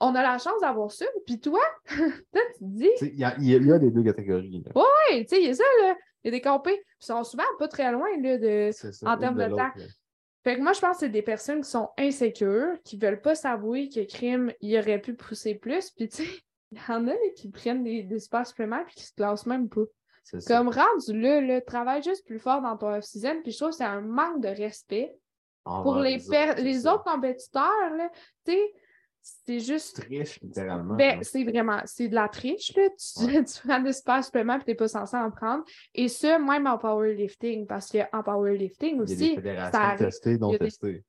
[0.00, 1.06] on a la chance d'avoir ça.
[1.26, 1.60] Puis toi,
[2.32, 4.62] toi, tu te dis, Il y, a, il y a- des deux catégories.
[5.10, 5.96] Hey, tu sais, il y a ça, là.
[6.22, 6.82] Il y a des compés.
[7.00, 8.70] Ils sont souvent pas très loin, là, de...
[9.06, 9.80] En termes de l'autre, temps.
[10.46, 13.34] Fait que moi, je pense que c'est des personnes qui sont insécures, qui veulent pas
[13.34, 15.90] s'avouer que crime, il aurait pu pousser plus.
[15.90, 16.30] Puis, tu sais,
[16.70, 19.80] il y en a qui prennent des, des suppléments puis qui se classent même pas.
[20.46, 23.40] Comme rendu là, là, travaille juste plus fort dans ton off-season.
[23.42, 25.16] Puis je trouve que c'est un manque de respect
[25.64, 28.08] pour les, per- autres, les autres compétiteurs, là.
[28.44, 28.72] Tu sais,
[29.44, 30.94] c'est juste Tu triches littéralement.
[30.94, 32.88] ben, c'est vraiment, c'est de la triche, là.
[32.90, 33.44] Tu, Ouais.
[33.44, 35.64] tu prends des super suppléments et tu n'es pas censé en prendre.
[35.94, 39.78] Et ça, même en powerlifting, parce qu'en powerlifting Il y a aussi, des ça fédérations
[39.80, 39.98] arrive.
[40.06, 41.04] testées, non testées.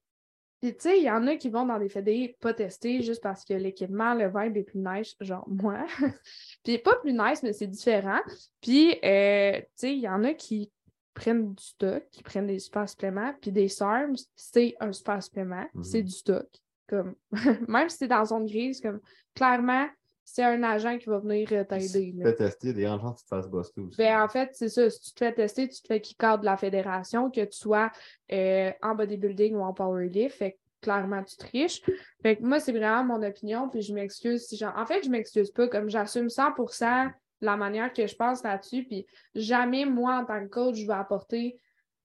[0.59, 3.21] Puis, tu sais, il y en a qui vont dans des fédés pas testés juste
[3.21, 5.85] parce que l'équipement, le vibe est plus nice, genre moi.
[6.63, 8.19] Puis, pas plus nice, mais c'est différent.
[8.61, 10.71] Puis, euh, tu sais, il y en a qui
[11.13, 13.33] prennent du stock, qui prennent des super suppléments.
[13.39, 15.83] Puis, des SARMs, c'est un super supplément, Mhm.
[15.83, 16.47] c'est du stock.
[16.87, 17.15] Comme,
[17.67, 18.99] même si c'est dans zone grise, comme,
[19.35, 19.87] clairement,
[20.23, 22.11] c'est un agent qui va venir euh, Si t'aider.
[22.11, 23.97] tu te fais tester, des que tu te fasses buster aussi.
[23.97, 24.89] Ben, en fait, c'est ça.
[24.89, 27.57] Si tu te fais tester, tu te fais kick out de la fédération, que tu
[27.57, 27.91] sois
[28.33, 30.35] euh, en bodybuilding ou en powerlift.
[30.37, 31.81] Fait que clairement, tu triches.
[32.21, 34.75] Fait que moi, c'est vraiment mon opinion, puis je m'excuse si j'en.
[34.77, 37.09] En fait, je m'excuse pas, comme j'assume 100%
[37.41, 40.93] la manière que je pense là-dessus, puis jamais, moi, en tant que coach, je vais
[40.93, 41.57] apporter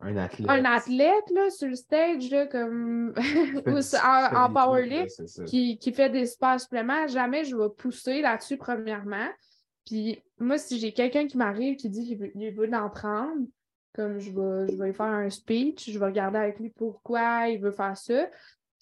[0.03, 0.51] un athlète.
[0.51, 3.15] un athlète là, sur le stage, là, comme
[3.67, 8.57] ou du- en, powerlift qui, qui fait des super suppléments, jamais je vais pousser là-dessus,
[8.57, 9.29] premièrement.
[9.87, 13.47] Puis moi, si j'ai quelqu'un qui m'arrive qui dit qu'il veut, il veut en prendre,
[13.95, 17.49] comme je vais, je vais lui faire un speech, je vais regarder avec lui pourquoi
[17.49, 18.29] il veut faire ça.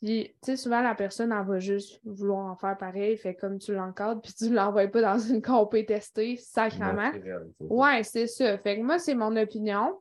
[0.00, 3.58] Puis, tu sais, souvent, la personne, elle va juste vouloir en faire pareil, fait comme
[3.58, 7.10] tu l'encadres, puis tu ne l'envoies pas dans une compé testée, sacrément.
[7.12, 7.50] Naturel.
[7.60, 8.56] Ouais, c'est ça.
[8.58, 10.00] Fait que moi, c'est mon opinion.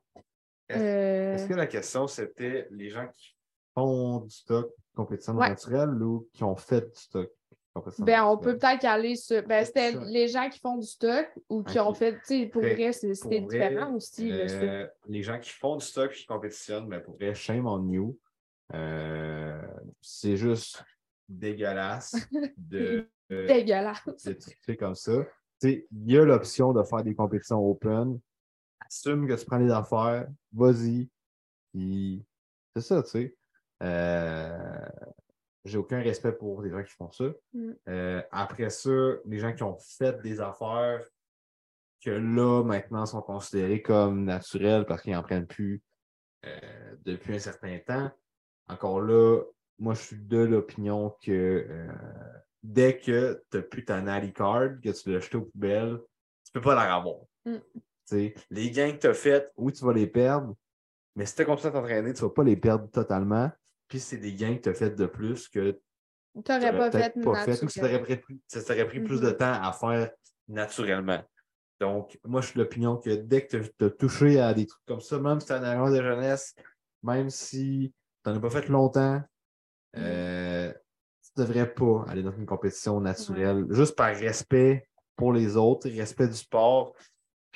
[0.70, 3.36] Est-ce- Euh, Est-ce que la question, c'était les gens qui
[3.74, 5.50] font du stock compétition Ouais.
[5.50, 7.32] naturelle ou qui ont fait du stock
[7.74, 9.42] compétition Ben, on peut peut-être aller sur.
[9.48, 12.14] Ben, c'était les gens qui font du stock ou qui ont fait.
[12.20, 14.32] Tu sais, pour Fait- vrai, c'était différent aussi.
[14.32, 17.88] euh, les gens qui font du stock et qui compétitionnent, ben pour vrai, shame on
[17.90, 18.18] you.
[18.74, 19.62] Euh,
[20.02, 20.84] c'est juste
[21.28, 22.16] dégueulasse
[22.58, 24.06] de, Dégueulasse.
[24.68, 25.24] de comme ça.
[25.62, 28.20] Tu sais, Il y a l'option de faire des compétitions open.
[28.80, 31.10] Assume que tu prends les affaires, vas-y.
[31.74, 32.26] Puis
[32.76, 33.36] c'est ça, tu sais.
[33.84, 34.90] Euh,
[35.66, 37.26] J'ai aucun respect pour les gens qui font ça.
[37.54, 37.72] Mm.
[37.88, 38.92] Euh, après ça,
[39.26, 41.02] les gens qui ont fait des affaires
[42.04, 45.84] que là, maintenant, sont considérées comme naturelles parce qu'ils n'en prennent plus
[46.46, 48.10] euh, depuis un certain temps.
[48.70, 49.44] Encore là,
[49.78, 51.88] moi, je suis de l'opinion que
[52.64, 56.00] dès que tu n'as plus ta Natty Card, que tu l'as jeté aux poubelles,
[56.46, 57.26] tu peux pas la revoir.
[57.46, 57.58] Mm.
[58.50, 60.56] Les gains que tu as faits, oui, tu vas les perdre,
[61.16, 63.52] mais si tu continué à t'entraîner, tu ne vas pas les perdre totalement.
[63.88, 65.80] Puis c'est des gains que tu as fait de plus que
[66.34, 69.38] Tu n'aurais pas fait pas fait, ou que ça t'aurait pris, plus de Mhm.
[69.38, 70.12] temps à faire
[70.48, 71.24] naturellement.
[71.80, 75.00] Donc, moi, je suis l'opinion que dès que tu as touché à des trucs comme
[75.00, 76.54] ça, même si tu as un erreur de jeunesse,
[77.04, 77.94] même si
[78.24, 79.22] tu n'en as pas fait longtemps,
[79.96, 85.56] euh, tu ne devrais pas aller dans une compétition naturelle, juste par respect pour les
[85.56, 86.96] autres, respect du sport.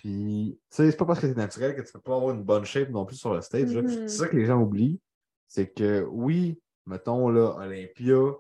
[0.03, 2.65] Puis, c'est pas parce que c'est naturel que tu ne peux pas avoir une bonne
[2.65, 3.73] shape non plus sur le stage.
[3.73, 3.87] Mhm.
[3.87, 4.99] C'est ça que les gens oublient.
[5.47, 8.33] C'est que oui, mettons là, Olympia,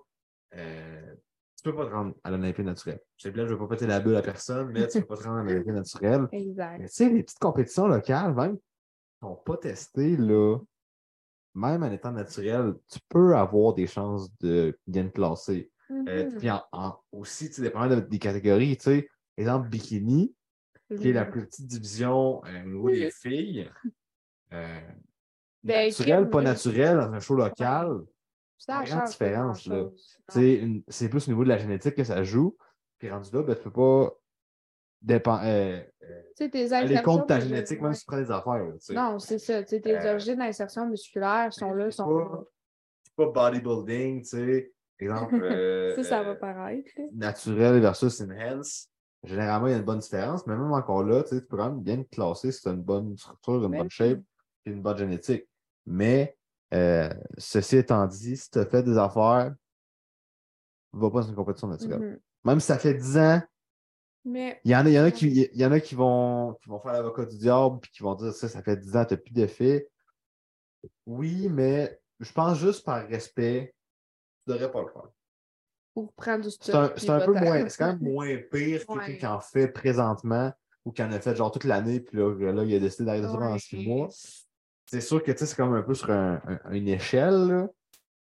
[0.55, 1.15] euh,
[1.55, 2.99] tu peux pas te rendre à l'Olympia naturelle.
[3.15, 5.15] Je sais bien, je veux pas péter la bulle à personne, mais tu peux pas
[5.15, 6.27] te rendre à l'Olympia naturelle.
[6.33, 6.81] Mais Exact.
[6.81, 8.57] tu sais, les petites compétitions locales, même,
[9.21, 10.57] sont pas testées, là,
[11.55, 15.71] même en étant naturel, tu peux avoir des chances de bien te classer.
[15.91, 16.37] Euh, Mhm.
[16.39, 20.35] puis en- en- aussi, tu de- des catégories, tu sais, exemple, bikini,
[20.99, 23.69] qui est la plus petite division euh, au niveau des filles.
[24.51, 24.79] Euh,
[25.63, 28.01] Ben, naturel, pas naturel, dans un show local.
[28.57, 29.69] Ça une grande différence,
[30.89, 32.57] C'est plus au niveau de la génétique que ça joue.
[32.97, 34.13] Puis rendu là, ben, tu peux pas
[35.03, 38.65] dépend, euh, euh, tes aller insertions contre ta génétique, même si tu prends des affaires.
[38.91, 39.61] Non, c'est ça.
[39.63, 42.43] Tu sais, tes Euh, origines d'insertion musculaire sont là, C'est sont pas-.
[43.03, 44.73] C'est pas bodybuilding, tu sais.
[44.99, 46.91] Exemple, euh, Ça, ça euh, va paraître.
[47.13, 48.89] naturel versus enhance.
[49.23, 51.55] Généralement, il y a une bonne différence, mais même encore là, tu sais, tu peux
[51.55, 54.19] quand même bien te classer si tu as une bonne structure, une Mais bonne shape
[54.65, 55.47] et une bonne génétique.
[55.85, 56.37] Mais
[56.73, 59.53] euh, ceci étant dit, si tu as fait des affaires,
[60.91, 61.99] va pas dans une compétition naturelle.
[61.99, 62.19] Mhm.
[62.45, 63.41] Même si ça fait 10 ans,
[64.25, 65.95] Mais il y en a, il y en a, qui, il y en a qui,
[65.95, 68.95] vont, qui vont faire l'avocat du diable puis qui vont dire ça, ça fait 10
[68.97, 69.89] ans, tu n'as plus d'effet.
[71.05, 73.73] Oui, mais je pense juste par respect,
[74.45, 75.09] tu ne devrais pas le faire.
[75.93, 76.75] Pour prendre du C'est stock.
[76.75, 79.39] un, puis c'est un peu moins, c'est quand même moins pire que quelqu'un qui en
[79.39, 80.51] fait présentement
[80.85, 83.27] ou qui en a fait genre toute l'année, puis là, là, il a décidé d'arrêter
[83.27, 84.09] ça pendant six mois.
[84.85, 87.67] C'est sûr que c'est comme un peu sur un- un- une échelle, là,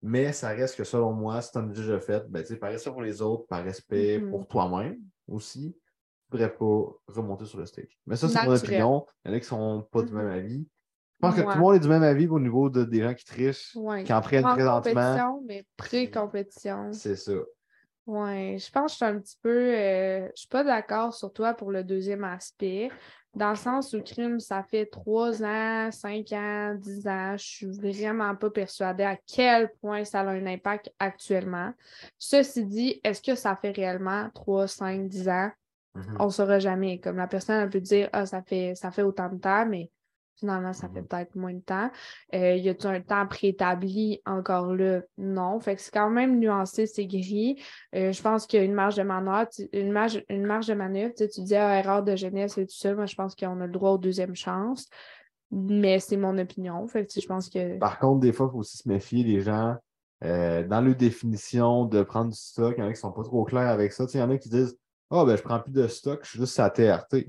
[0.02, 2.92] mais ça reste que selon moi, si tu en as déjà fait, ben, par respect
[2.92, 4.30] pour les autres, par respect Mhm.
[4.30, 4.98] pour toi-même
[5.28, 5.76] aussi,
[6.32, 8.00] tu ne devrais pas remonter sur le stage.
[8.06, 9.06] Mais ça, c'est mon opinion.
[9.26, 10.66] Il y en a qui sont pas du même avis.
[11.18, 13.14] Je pense que tout le monde est du même avis au niveau de- des gens
[13.14, 14.04] qui trichent, Ouais.
[14.04, 14.92] qui en prennent En présentement.
[14.94, 16.92] compétition, mais pré-compétition.
[16.94, 17.34] C'est ça.
[18.06, 19.50] Ouais, je pense que je suis un petit peu.
[19.50, 22.90] euh, je suis pas d'accord sur toi pour le deuxième aspect.
[23.34, 27.36] Dans le sens où crime, ça fait trois ans, cinq ans, dix ans.
[27.36, 31.74] Je suis vraiment pas persuadée à quel point ça a un impact actuellement.
[32.20, 35.50] Ceci dit, est-ce que ça fait réellement trois, cinq, dix ans?
[35.96, 36.18] Mhm.
[36.20, 37.00] On ne saura jamais.
[37.00, 39.90] Comme la personne, elle peut dire Ah, ça fait, ça fait autant de temps, mais
[40.38, 41.08] finalement, ça fait Mhm.
[41.08, 41.90] peut-être moins de temps.
[42.34, 45.02] Euh, y a-t-il un temps préétabli encore là?
[45.18, 45.60] Non.
[45.60, 47.62] Fait que c'est quand même nuancé, c'est gris.
[47.96, 50.68] Euh, je pense qu'il y a une marge de manœuvre, tu- une marge, une marge
[50.68, 51.14] de manœuvre.
[51.18, 52.94] Tu, sais, tu dis ah, erreur de jeunesse et tout ça.
[52.94, 54.88] Moi, je pense qu'on a le droit aux deuxième chance.
[55.52, 56.88] Mais c'est mon opinion.
[56.88, 57.78] Fait que, tu sais, je pense que.
[57.78, 59.76] Par contre, des fois, il faut aussi se méfier des gens
[60.24, 62.74] euh, dans leur définition de prendre du stock.
[62.78, 64.06] Il y en a qui sont pas trop clairs avec ça.
[64.06, 64.78] Tu sais, il y en a qui disent
[65.12, 67.28] Ah, ben, je prends plus de stock, je suis juste à TRT.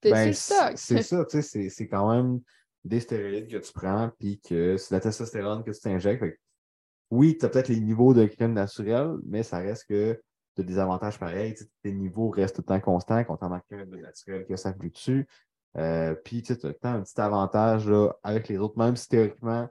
[0.00, 2.40] T'es Ben, c'est ça, tu sais, c'est- quand même
[2.84, 6.24] des stéroïdes que tu prends, puis que c'est la testostérone que tu t'injectes.
[7.10, 10.20] Oui, tu as peut-être les niveaux de crème naturelle, mais ça reste que
[10.54, 11.54] tu as des avantages pareils.
[11.82, 15.22] Tes niveaux restent tout le temps constants, contrairement à crème naturelle que ça fluctue.
[15.76, 18.96] Euh, puis tu as tout le temps un petit avantage là, avec les autres, même
[18.96, 19.68] si théoriquement,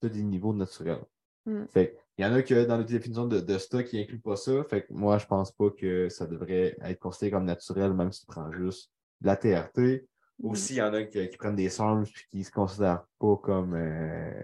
[0.00, 1.04] tu as des niveaux naturels.
[1.46, 1.66] Mm.
[1.66, 4.34] Fait il y en a que dans la définition de, de stock, qui n'incluent pas
[4.36, 4.64] ça.
[4.64, 8.20] Fait que moi, je pense pas que ça devrait être considéré comme naturel, même si
[8.20, 10.04] tu prends juste de la TRT.
[10.40, 10.50] Mm.
[10.50, 13.04] Aussi, il y en a qui, qui prennent des SARMs et qui ne se considèrent
[13.18, 14.42] pas comme, euh,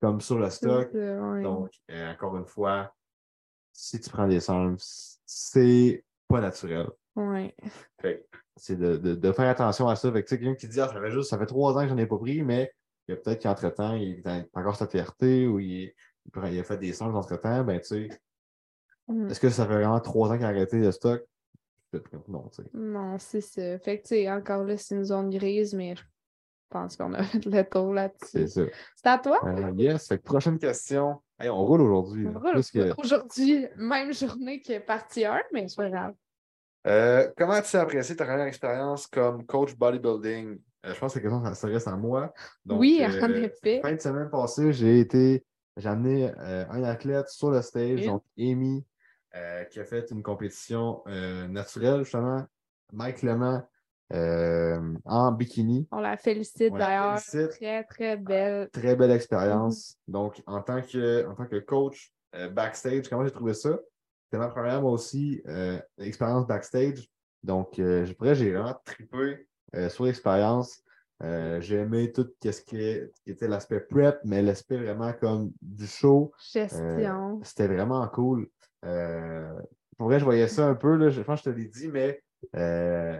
[0.00, 0.92] comme sur le stock.
[1.42, 2.94] Donc, euh, encore une fois,
[3.72, 6.88] si tu prends des cendres, c'est pas naturel.
[8.56, 10.10] C'est de, de- de faire attention à ça.
[10.12, 11.98] Fait que, quelqu'un qui dit, ah, ça fait juste, ça fait trois ans que j'en
[11.98, 12.72] ai pas pris, mais
[13.08, 15.92] il y a peut-être qu'entre-temps, il a encore sa fierté ou il,
[16.24, 18.08] il prend- il a fait des songes entre-temps, ben, tu sais,
[19.08, 19.28] Mm.
[19.30, 21.22] est-ce que ça fait vraiment trois ans qu'il a arrêté le stock?
[22.74, 23.78] Non, c'est ça.
[23.78, 26.02] Fait que, tu sais, encore là, c'est une zone grise, mais je
[26.70, 28.48] pense qu'on a fait le tour C'est là-dessus.
[28.48, 28.62] ça.
[28.96, 29.40] C'est à toi?
[29.44, 30.08] Euh, yes.
[30.08, 31.22] Fait que prochaine question.
[31.38, 32.26] Hey, on roule aujourd'hui.
[32.26, 36.14] On que- Aujourd'hui, même journée que partie 1, mais c'est pas grave.
[36.86, 40.58] Euh, comment as-tu apprécié ta première expérience comme coach bodybuilding?
[40.86, 42.32] Euh, je pense que la question ça s'adresse à moi.
[42.64, 43.80] Donc, oui, euh, en effet.
[43.82, 45.44] fin de semaine passée, j'ai été,
[45.76, 48.84] j'ai amené un athlète sur le stage, donc Amy,
[49.36, 52.44] euh, qui a fait une compétition euh, naturelle, justement.
[52.92, 53.62] Mike Clément
[54.12, 55.86] euh, en bikini.
[55.90, 57.20] On la félicite d'ailleurs.
[57.20, 58.70] Très, très belle.
[58.70, 59.90] Très belle expérience.
[59.90, 60.12] Mm-hmm.
[60.12, 62.12] Donc, en tant que, en tant que coach
[62.52, 63.78] backstage, comment j'ai trouvé ça?
[64.24, 65.42] C'était ma première, moi aussi,
[65.98, 67.08] expérience backstage.
[67.42, 69.46] Donc, je pourrais, j'ai vraiment trippé
[69.88, 70.82] sur l'expérience.
[71.22, 76.32] Euh, j'ai aimé tout ce qui était l'aspect prep, mais l'aspect vraiment comme du show.
[76.52, 77.40] Gestion.
[77.42, 78.48] C'était vraiment cool.
[78.86, 79.52] Euh,
[79.98, 81.88] pour vrai, je voyais ça un peu, là, je pense que je te l'ai dit,
[81.88, 82.22] mais
[82.54, 83.18] euh,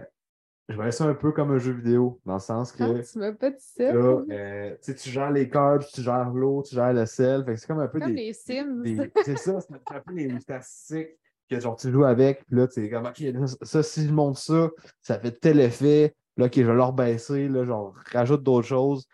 [0.69, 3.19] je voyais ça un peu comme un jeu vidéo, dans le sens que Ah, tu
[3.19, 3.91] m'as pas dit ça?
[3.93, 7.43] là, euh, tu gères les carbs, tu gères l'eau, tu gères le sel.
[7.45, 8.27] Fait que c'est comme un peu Comme des.
[8.27, 8.83] les Sims.
[9.25, 11.17] c'est ça, c'est un peu les statistiques
[11.49, 12.45] que genre, tu joues avec.
[12.45, 13.23] Puis là, tu es comme, OK,
[13.63, 14.69] ça, si je monte ça,
[15.01, 16.15] ça fait tel effet.
[16.35, 17.47] Là, OK, je vais leur baisser.
[17.47, 19.07] Là, genre, rajoute d'autres choses.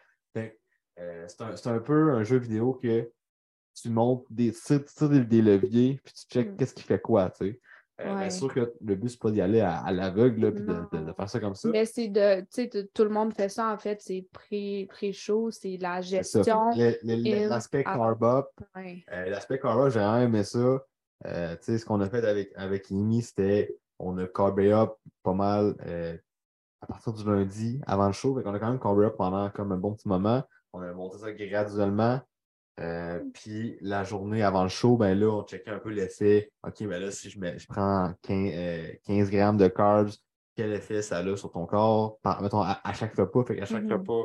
[0.99, 3.09] Euh, c'est un, c'est un peu un jeu vidéo que
[3.73, 6.55] tu montes des, tires des, leviers, puis tu checkes Mm.
[6.57, 7.59] qu'est-ce qui fait quoi, tu sais.
[8.01, 8.21] Euh, Ouais.
[8.21, 10.97] bien sûr que le but, c'est pas d'y aller à, à l'aveugle, puis de, de-
[10.97, 11.13] de Non.
[11.13, 11.69] faire ça comme ça.
[11.69, 15.51] Mais c'est de, tu sais, tout le monde fait ça en fait, c'est pré- pré-show,
[15.51, 16.39] c'est la C'est ça.
[16.41, 16.69] gestion.
[17.49, 17.83] L'aspect out.
[17.85, 19.03] carb up, Ouais.
[19.11, 20.83] Euh, L'aspect carb, j'ai vraiment aimé ça.
[21.25, 24.93] Euh, tu sais, ce qu'on a fait avec, avec Amy, c'était on a carbé up
[25.21, 25.75] pas mal
[26.81, 28.35] à partir du lundi avant le show.
[28.35, 30.43] Fait qu'on a quand même carbé up pendant comme un bon petit moment.
[30.73, 32.19] On a monté ça graduellement.
[32.79, 36.51] Euh, puis la journée avant le show, ben là, on checkait un peu l'effet.
[36.65, 40.09] OK, ben là, si je, mets, je prends 15, euh, 15 grammes de carbs,
[40.55, 42.19] quel effet ça a sur ton corps?
[42.21, 43.43] Par, mettons, à, à chaque repas.
[43.43, 43.93] Fait qu'à chaque Mhm.
[43.93, 44.23] repas,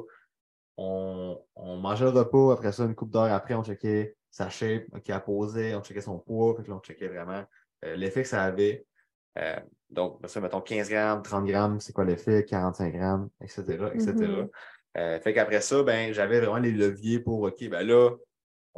[0.76, 2.52] on, on mangeait le repas.
[2.54, 6.00] Après ça, une couple d'heures après, on checkait sa shape, OK, elle posait, on checkait
[6.00, 6.54] son poids.
[6.56, 7.44] Fait que là, on checkait vraiment
[7.84, 8.84] euh, l'effet que ça avait.
[9.90, 13.90] Donc, ça, mettons 15 grammes, 30 grammes, c'est quoi l'effet, 45 grammes, etc.
[13.94, 14.12] etc.
[14.14, 15.20] Mhm.
[15.20, 18.10] Fait qu'après ça, ben, j'avais vraiment les leviers pour OK, ben là,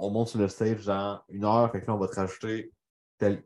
[0.01, 2.73] on monte sur le stage genre une heure, fait que là, on va te rajouter
[3.19, 3.43] tel,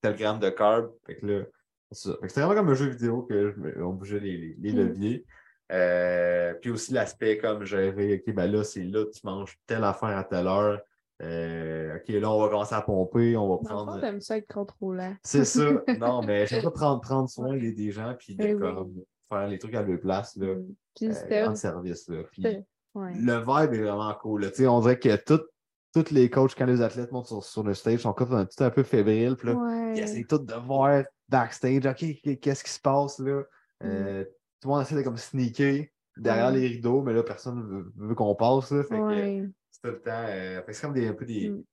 [0.00, 0.90] tel gramme de carb.
[1.06, 1.44] Fait que là,
[1.92, 4.76] c'était vraiment comme un jeu vidéo que je on bougeait les, les- les Mm.
[4.88, 5.24] leviers.
[5.72, 10.16] Euh, puis aussi l'aspect comme gérer, OK, ben là, c'est là, tu manges telle affaire
[10.16, 10.80] à telle heure.
[11.22, 14.00] Euh, OK, là, on va commencer à pomper, on va Dans fond, prendre.
[14.00, 15.14] t'aimes ça être contrôlant.
[15.22, 15.64] C'est ça.
[16.00, 18.60] Non, mais j'aime pas prendre, prendre soin des, des gens puis de Eh oui.
[18.60, 18.94] comme,
[19.28, 20.74] faire les trucs à leur place, là, Mm.
[20.96, 22.08] Puis euh, en service.
[22.08, 22.22] Là.
[22.30, 23.12] Puis c'était- ouais.
[23.16, 24.42] le vibe est vraiment cool.
[24.42, 24.70] là.
[24.70, 25.42] On dirait que tout-
[25.94, 28.62] tous les coachs, quand les athlètes montent sur, sur le stage, sont comme un petit
[28.62, 29.36] un peu fébriles.
[29.36, 29.92] Puis là, Ouais.
[29.96, 32.04] ils essaient tous de voir backstage, OK,
[32.40, 33.42] qu'est-ce qui se passe là?
[33.82, 34.24] Euh,
[34.60, 35.84] Tout le monde essaie de comme sneaker
[36.16, 38.70] derrière les rideaux, mais là, personne ne veut, veut qu'on passe.
[38.70, 39.48] Là, fait que, Ouais.
[39.70, 40.10] c'est tout le temps.
[40.28, 41.64] euh, c'est comme des, un peu des, Mm.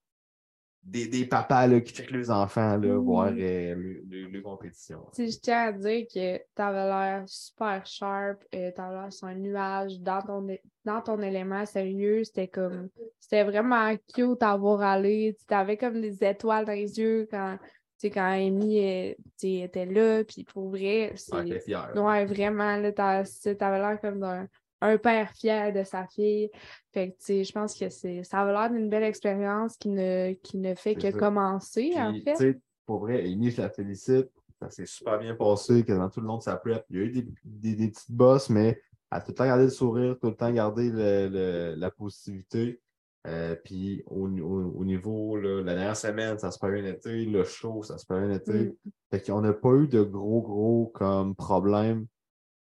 [0.84, 2.98] Des, des papas là, qui checkent leurs enfants, là, Mm.
[2.98, 5.06] voir euh, le, le- le compétition.
[5.14, 9.28] Tu sais, je tiens à dire que t'avais l'air super sharp, euh, t'avais l'air sur
[9.28, 10.48] un nuage dans ton,
[10.84, 12.24] dans ton élément sérieux.
[12.24, 12.90] C'était comme,
[13.20, 15.38] c'était vraiment cute à voir aller.
[15.48, 17.68] Tu avais comme des étoiles dans les yeux quand, tu
[18.08, 20.24] sais, quand Amy euh, tu était là.
[20.24, 21.34] Puis pour vrai, c'est.
[21.36, 22.00] Ouais.
[22.00, 24.48] Ouais, vraiment, là, t'avais l'air comme d'un
[24.82, 26.50] un père fier de sa fille.
[26.92, 30.58] Fait que, je pense que c'est, ça avait l'air d'une belle expérience qui ne, qui
[30.58, 31.18] ne fait que ça.
[31.18, 32.60] commencer, en fait.
[32.86, 34.30] pour vrai, Amy, je la félicite.
[34.60, 36.86] Ça s'est super bien passé, quasiment tout le long de sa prep.
[36.92, 38.80] Il y a eu des, des, des petites bosses, mais
[39.12, 41.90] elle a tout le temps gardé le sourire, tout le temps gardé le- le- la
[41.90, 42.80] positivité.
[43.28, 47.26] Euh, puis au, au- au niveau, là, la dernière semaine, ça se passe bien été,
[47.26, 48.54] le show, ça se passe bien été.
[48.54, 48.74] Mm.
[49.12, 52.06] Fait qu'on n'a pas eu de gros, gros comme problèmes.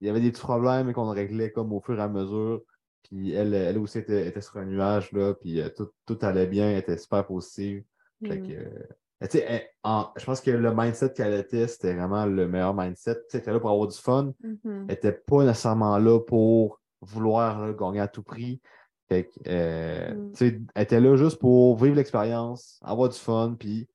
[0.02, 2.62] Il y avait des petits problèmes qu'on réglait comme au fur et à mesure.
[3.04, 6.48] Puis elle, elle aussi était, était sur un nuage, là, puis euh, tout, tout allait
[6.48, 7.84] bien, elle était super positive.
[8.26, 8.48] Fait Mm.
[8.48, 12.74] que, euh, elle- en- je pense que le mindset qu'elle était, c'était vraiment le meilleur
[12.74, 13.18] mindset.
[13.32, 14.34] Elle était là pour avoir du fun.
[14.44, 14.60] Mhm.
[14.66, 18.60] Elle n'était pas nécessairement là pour vouloir là, gagner à tout prix.
[19.08, 20.34] Fait que, euh, Mm.
[20.74, 23.88] elle était là juste pour vivre l'expérience, avoir du fun, puis,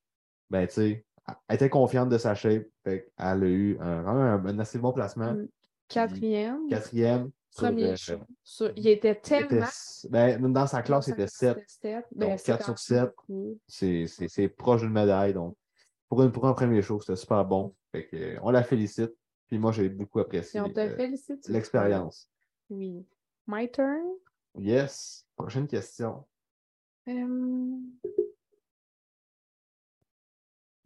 [0.50, 1.02] ben, elle
[1.56, 2.64] était confiante de sa shape.
[2.84, 4.06] Fait qu'elle a eu un,
[4.46, 5.32] un assez bon placement.
[5.34, 5.48] Mm.
[5.90, 6.66] Quatrième.
[6.68, 7.30] Quatrième.
[7.50, 8.18] sur, Premier euh, show.
[8.44, 9.66] Sur- Il était il tellement.
[9.66, 11.58] était- ben, dans sa classe, c'était 7.
[11.66, 12.06] sept.
[12.12, 13.14] Donc, Ben, c'est quatre quand sur même sept.
[13.16, 13.58] beaucoup.
[13.66, 15.34] C'est c'est- c'est proche d'une médaille.
[15.34, 15.56] Donc,
[16.08, 17.74] pour, une, pour un premier show, c'était super bon.
[17.92, 19.12] Fait que, euh, on la félicite.
[19.48, 21.16] Puis moi, j'ai beaucoup apprécié euh,
[21.48, 22.30] l'expérience.
[22.68, 23.04] Oui.
[23.48, 24.04] My turn.
[24.56, 25.26] Yes.
[25.34, 26.24] Prochaine question.
[27.08, 27.76] Euh,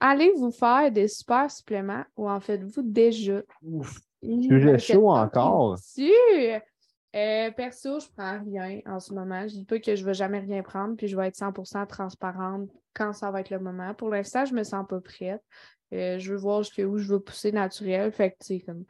[0.00, 3.42] Allez-vous faire des super suppléments ou en faites-vous déjà?
[3.62, 4.00] Ouf.
[4.42, 5.76] Sujet chaud encore.
[7.14, 9.46] Euh, perso, je prends rien en ce moment.
[9.46, 12.68] Je dis pas que je vais jamais rien prendre, puis je vais être 100% transparente
[12.92, 13.94] quand ça va être le moment.
[13.94, 15.40] Pour l'instant, je me sens pas prête.
[15.92, 18.10] Euh, je veux voir jusqu'où je veux pousser naturel.
[18.10, 18.84] Fait que, tu sais, comme,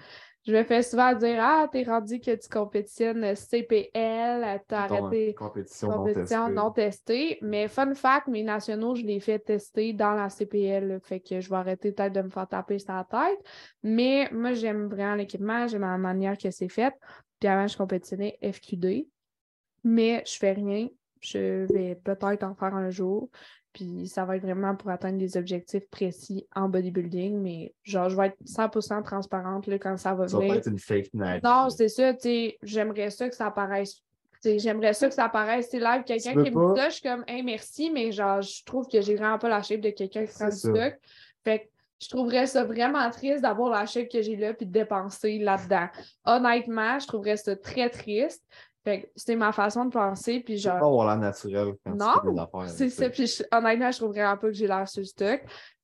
[0.46, 5.34] je me fais souvent dire Ah, t'es rendu que tu compétitionnes CPL, t'as Mettons, arrêté
[5.34, 6.54] Compétition, non compétition testée.
[6.54, 7.38] non testée.
[7.42, 11.00] Mais fun fact, mes nationaux, je les fais tester dans la CPL.
[11.02, 13.38] Fait que je vais arrêter peut-être de me faire taper sur la tête.
[13.82, 16.94] Mais moi, j'aime vraiment l'équipement, j'aime la manière que c'est fait.
[17.40, 19.06] Puis avant, je compétitionnais FQD.
[19.82, 20.88] Mais je fais rien.
[21.20, 23.30] Je vais peut-être en faire un jour.
[23.74, 27.38] Puis ça va être vraiment pour atteindre des objectifs précis en bodybuilding.
[27.42, 30.58] Mais genre, je vais être 100% transparente là, quand ça va Ça va pas venir.
[30.60, 31.42] être une fake night.
[31.44, 33.96] Non, c'est ça, tu sais, j'aimerais ça que ça apparaisse.
[33.96, 34.02] Tu
[34.50, 35.68] sais, J'aimerais ça que ça apparaisse.
[35.70, 39.00] C'est live, quelqu'un qui me pas- suis comme, hey, merci, mais genre, je trouve que
[39.00, 40.94] j'ai vraiment pas la shape de quelqu'un qui prend du stock.
[41.42, 41.64] Fait que
[42.00, 45.88] je trouverais ça vraiment triste d'avoir la shape que j'ai là puis de dépenser là-dedans.
[46.26, 48.44] Honnêtement, je trouverais ça très triste.
[48.84, 50.78] Fait que c'est ma façon de penser, puis genre.
[50.78, 52.68] pas avoir l'air naturel quand Non, tu fais des affaires.
[52.68, 53.08] C'est ça.
[53.10, 55.40] Puis je- honnêtement, je trouve vraiment pas que j'ai l'air sur le stock.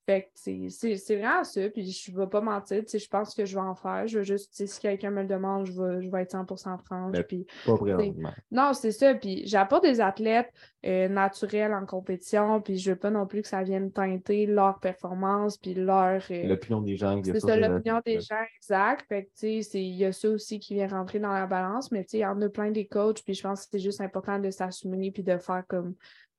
[0.07, 1.69] Fait que c'est- vraiment ça.
[1.69, 2.83] Puis je vais pas mentir.
[2.93, 4.07] Je pense que je vais en faire.
[4.09, 7.13] Je veux juste, si quelqu'un me le demande, je vais, je vais être 100% franche.
[7.13, 8.33] Mais- Puis Pas présentement.
[8.51, 9.15] non, c'est ça.
[9.15, 10.51] Puis j'apporte des athlètes
[10.87, 12.61] euh, naturels en compétition.
[12.63, 15.59] Puis je veux pas non plus que ça vienne teinter leur performance.
[15.59, 16.23] Puis leur.
[16.31, 17.21] euh, L'opinion des gens.
[17.23, 19.07] c'est ça, l'opinion des gens, exact.
[19.07, 21.93] Fait que, tu sais, il y a ça aussi qui vient rentrer dans la balance,
[21.93, 23.79] mais tu sais, il y en a plein des coachs, puis je pense que c'est
[23.79, 25.95] juste important de s'assumer, puis de faire comme,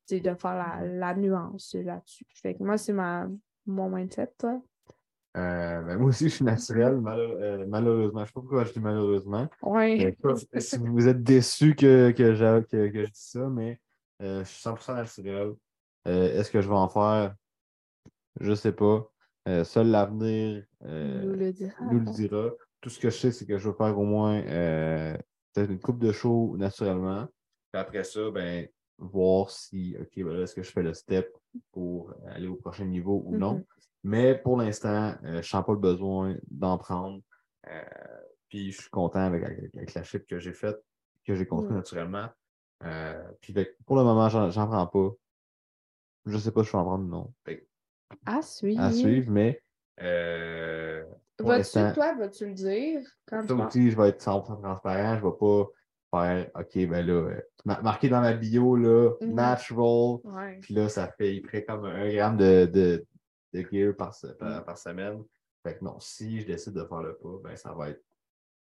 [0.09, 2.25] de faire la, la nuance là-dessus.
[2.33, 3.27] Fait que moi, c'est ma,
[3.65, 4.61] mon mindset, toi?
[5.37, 8.21] Euh, ben, moi aussi, je suis naturel, malheure- euh, malheureusement.
[8.21, 9.47] Je sais pas pourquoi je dis malheureusement.
[9.61, 10.11] Oui.
[10.17, 13.79] Pas- si vous êtes déçus que, que, que, que je dis ça, mais
[14.21, 15.53] euh, je suis 100% naturel.
[16.07, 17.33] Euh, Est-ce que je vais en faire?
[18.39, 19.07] Je sais pas.
[19.47, 21.73] Euh, seul l'avenir euh, nous le dira.
[21.91, 22.49] nous le dira.
[22.81, 25.15] Tout ce que je sais, c'est que je vais faire au moins euh,
[25.53, 27.27] peut-être une coupe de show naturellement.
[27.71, 28.67] Puis après ça, ben,
[29.01, 31.35] voir si, OK, ben là, est-ce que je fais le step
[31.71, 33.55] pour aller au prochain niveau ou non.
[33.55, 33.63] Mhm.
[34.03, 37.21] Mais pour l'instant, euh, je ne sens pas le besoin d'en prendre.
[37.67, 37.81] Euh,
[38.49, 40.77] puis je suis content avec, avec, avec la chip que j'ai faite,
[41.25, 41.77] que j'ai construite Mhm.
[41.77, 42.29] naturellement.
[42.83, 45.09] Euh, puis fait pour le moment, j'en prends pas.
[46.25, 47.33] Je sais pas si je vais en prendre ou non.
[47.45, 47.67] Fait
[48.25, 48.81] À suivre.
[48.81, 49.61] à suivre, mais
[50.01, 51.03] euh,
[51.39, 55.15] Vas-tu, toi, vas-tu le dire quand ça aussi, je vais être 100% transparent.
[55.19, 55.65] Je ne vais pas
[56.11, 59.33] faire OK, ben là, euh, ma- marqué dans ma bio, là, Mhm.
[59.33, 60.19] natural.
[60.23, 60.59] Ouais.
[60.61, 63.05] Puis là, ça fait ferait comme un gramme de, de,
[63.53, 65.23] de gear par, se- par, par semaine.
[65.63, 68.03] Fait que non, si je décide de faire le pas, ben ça va être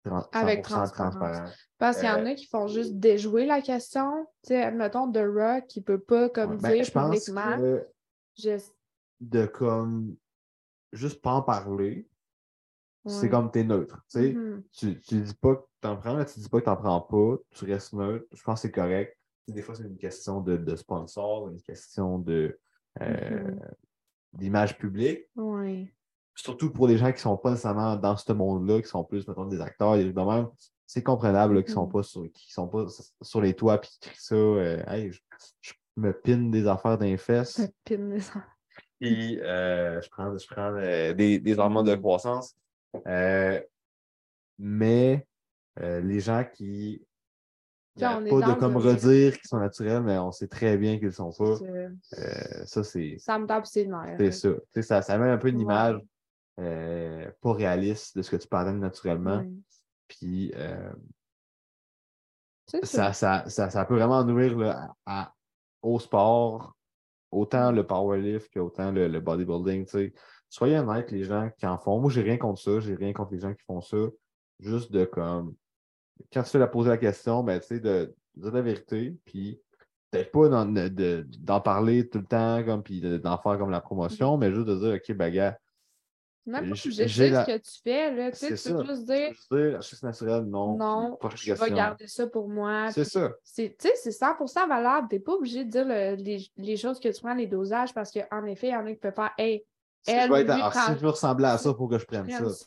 [0.05, 1.15] tran- 100% Avec transparence.
[1.15, 1.51] transparent.
[1.79, 4.27] Parce qu'il y en Euh, a qui font juste déjouer la question.
[4.43, 7.57] Tu sais, admettons, The Rock, qui peut pas comme Ouais, ben, dire je pense publiquement.
[7.57, 7.87] que
[8.37, 8.59] Je...
[9.21, 10.17] de comme
[10.93, 12.07] juste pas en parler,
[13.07, 14.05] c'est comme t'es neutre.
[14.15, 14.63] Mhm.
[14.73, 17.65] tu, tu dis pas que t'en prends, tu dis pas que t'en prends pas, tu
[17.65, 18.27] restes neutre.
[18.35, 19.17] Je pense que c'est correct.
[19.47, 22.59] Des fois, c'est une question de, de sponsor, une question de
[23.01, 23.61] euh, Mhm.
[24.35, 25.27] d'image publique.
[25.37, 25.93] Ouais.
[26.35, 29.27] surtout pour les gens qui ne sont pas nécessairement dans ce monde-là, qui sont plus,
[29.27, 30.49] mettons, des acteurs, des trucs de même,
[30.87, 31.93] c'est comprenable là, qu'ils ne sont, Mhm.
[31.93, 32.87] pas sur, qui sont pas
[33.23, 34.35] sur les toits et qui crient ça.
[34.37, 35.21] euh, Hey, je,
[35.61, 37.53] je me pine des affaires les fesses.
[37.55, 38.43] Ça pine les enfants.
[39.01, 42.55] Puis euh, je prends, je prends euh, des, des hormones de croissance.
[43.07, 43.61] Euh,
[44.59, 45.27] mais
[45.81, 47.05] euh, les gens qui
[47.97, 50.95] n'arrêtent est pas de comme le- redire qu'ils sont naturels, mais on sait très bien
[50.95, 51.59] qu'ils ne le sont pas.
[51.65, 54.17] Euh, ça, c'est Ça me tape ses nerfs.
[54.19, 54.49] c'est ça.
[54.83, 55.03] Ça.
[55.03, 55.63] Ça met un peu une Ouais.
[55.63, 56.01] image
[57.41, 59.39] pas réaliste de ce que tu atteindre naturellement.
[59.39, 59.51] Ouais.
[60.09, 60.53] Puis
[62.85, 63.13] ça.
[63.13, 65.35] ça, ça, peut vraiment nuire là, à- à-
[65.83, 66.75] au sport,
[67.31, 69.87] autant le powerlift qu'autant le, le bodybuilding.
[70.49, 72.01] Soyez honnêtes, les gens qui en font.
[72.01, 72.81] Moi, j'ai rien contre ça.
[72.81, 73.99] J'ai rien contre les gens qui font ça.
[74.61, 75.55] Juste de comme.
[76.33, 79.15] Quand tu fais la poser la question, ben, tu sais, de, de dire la vérité.
[79.25, 79.61] Puis
[80.11, 83.59] peut-être pas d'en de- de- d'en parler tout le temps, comme, puis de- d'en faire
[83.59, 85.59] comme la promotion, mais juste de dire, OK, ben, gars,
[86.47, 88.15] Même pas j'ai- la- ce que tu fais.
[88.15, 88.31] Là.
[88.33, 90.77] Tu sais, tu peux juste dire je veux dire, la naturelle, non.
[90.79, 92.91] non, je vais garder ça pour moi.
[92.91, 93.29] C'est ça.
[93.55, 95.09] Tu sais, c'est 100% valable.
[95.11, 97.93] Tu n'es pas obligé de dire le- les, les choses que tu prends, les dosages,
[97.93, 99.63] parce qu'en effet, il y en a qui peuvent faire Hey,
[100.09, 102.27] Elle, être- alors, prend- si je veux ressembler à ça, il faut que je prenne
[102.27, 102.67] prenne ça.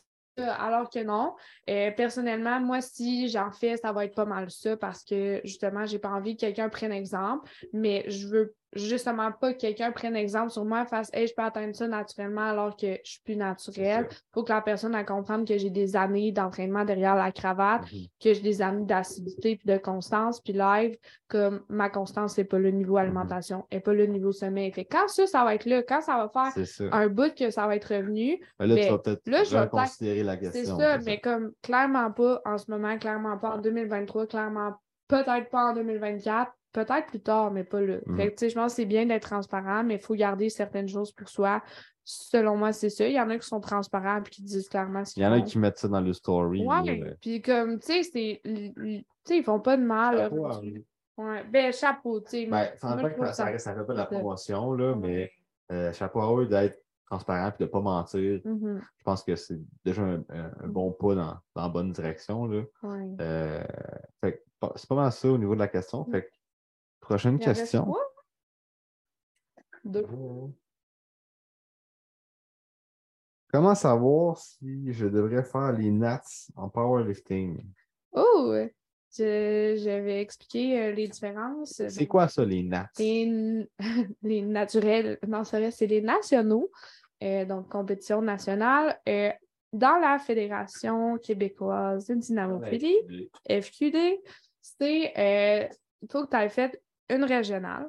[0.58, 1.34] Alors que non.
[1.68, 5.84] Euh, personnellement, moi, si j'en fais, ça va être pas mal ça parce que justement,
[5.84, 10.16] j'ai pas envie que quelqu'un prenne exemple, mais je veux justement pas que quelqu'un prenne
[10.16, 13.36] exemple sur moi, fasse Hey, je peux atteindre ça naturellement alors que je suis plus
[13.36, 14.06] naturelle.
[14.10, 17.82] Il faut que la personne elle comprenne que j'ai des années d'entraînement derrière la cravate,
[17.92, 18.06] Mhm.
[18.22, 20.96] que j'ai des années d'assiduité puis de constance, puis live,
[21.28, 24.72] comme ma constance, c'est pas le niveau alimentation, et pas le niveau sommeil.
[24.72, 26.84] Fait quand ça, ça va être là, quand ça va faire ça.
[26.92, 29.50] un bout que ça va être revenu, Ben là, mais tu vas peut-être là, je
[29.50, 30.78] vais peut-être- reconsidérer la c'est question.
[30.78, 34.72] ça, c'est mais comme clairement pas en ce moment, clairement pas en 2023, clairement
[35.08, 37.96] peut-être pas en 2024, peut-être plus tard, mais pas là.
[38.16, 40.48] Fait que, tu sais, je pense que c'est bien d'être transparent, mais il faut garder
[40.48, 41.62] certaines choses pour soi.
[42.04, 43.06] Selon moi, c'est ça.
[43.06, 45.26] Il y en a qui sont transparents et qui disent clairement ce Il qu'ils y
[45.26, 46.66] en a qui mettent ça dans le story.
[46.66, 48.40] Ouais, puis comme, tu sais, c'est...
[48.44, 50.16] l- l- Tu sais, ils font pas de mal.
[50.16, 50.84] là, Chapeau à rendu- eux.
[51.22, 51.44] Ouais.
[51.44, 52.46] Ben, chapeau, tu sais.
[52.46, 55.30] Ben, ça, ça fait pas de la promotion, là, mais
[55.70, 58.40] euh, chapeau à eux d'être transparent et de ne pas mentir.
[58.44, 60.24] Mhm, Je pense que c'est déjà un,
[60.66, 62.46] bon pas dans, dans la bonne direction.
[62.46, 62.62] Là.
[62.82, 63.10] ouais.
[63.20, 63.62] Euh,
[64.22, 66.04] fait que, bon, c'est pas mal ça au niveau de la question.
[66.06, 66.28] Fait que,
[67.02, 67.94] prochaine Il en reste question.
[69.84, 70.06] Deux.
[73.52, 76.22] Comment savoir si je devrais faire les nats
[76.56, 77.62] en powerlifting?
[78.12, 78.54] Oh!
[79.14, 81.82] Je, je vais expliquer euh, les différences.
[81.86, 82.88] C'est quoi ça, les nats?
[82.98, 83.68] Les,
[84.22, 86.70] les naturels, non, c'est les nationaux,
[87.22, 89.30] euh, donc compétition nationale, euh,
[89.72, 94.20] dans la Fédération québécoise de dynamophilie, FQD,
[94.60, 95.68] c'est euh,
[96.02, 96.82] il faut que tu aies fait
[97.14, 97.88] une régionale,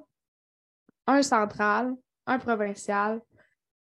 [1.07, 1.95] un central,
[2.27, 3.21] un provincial,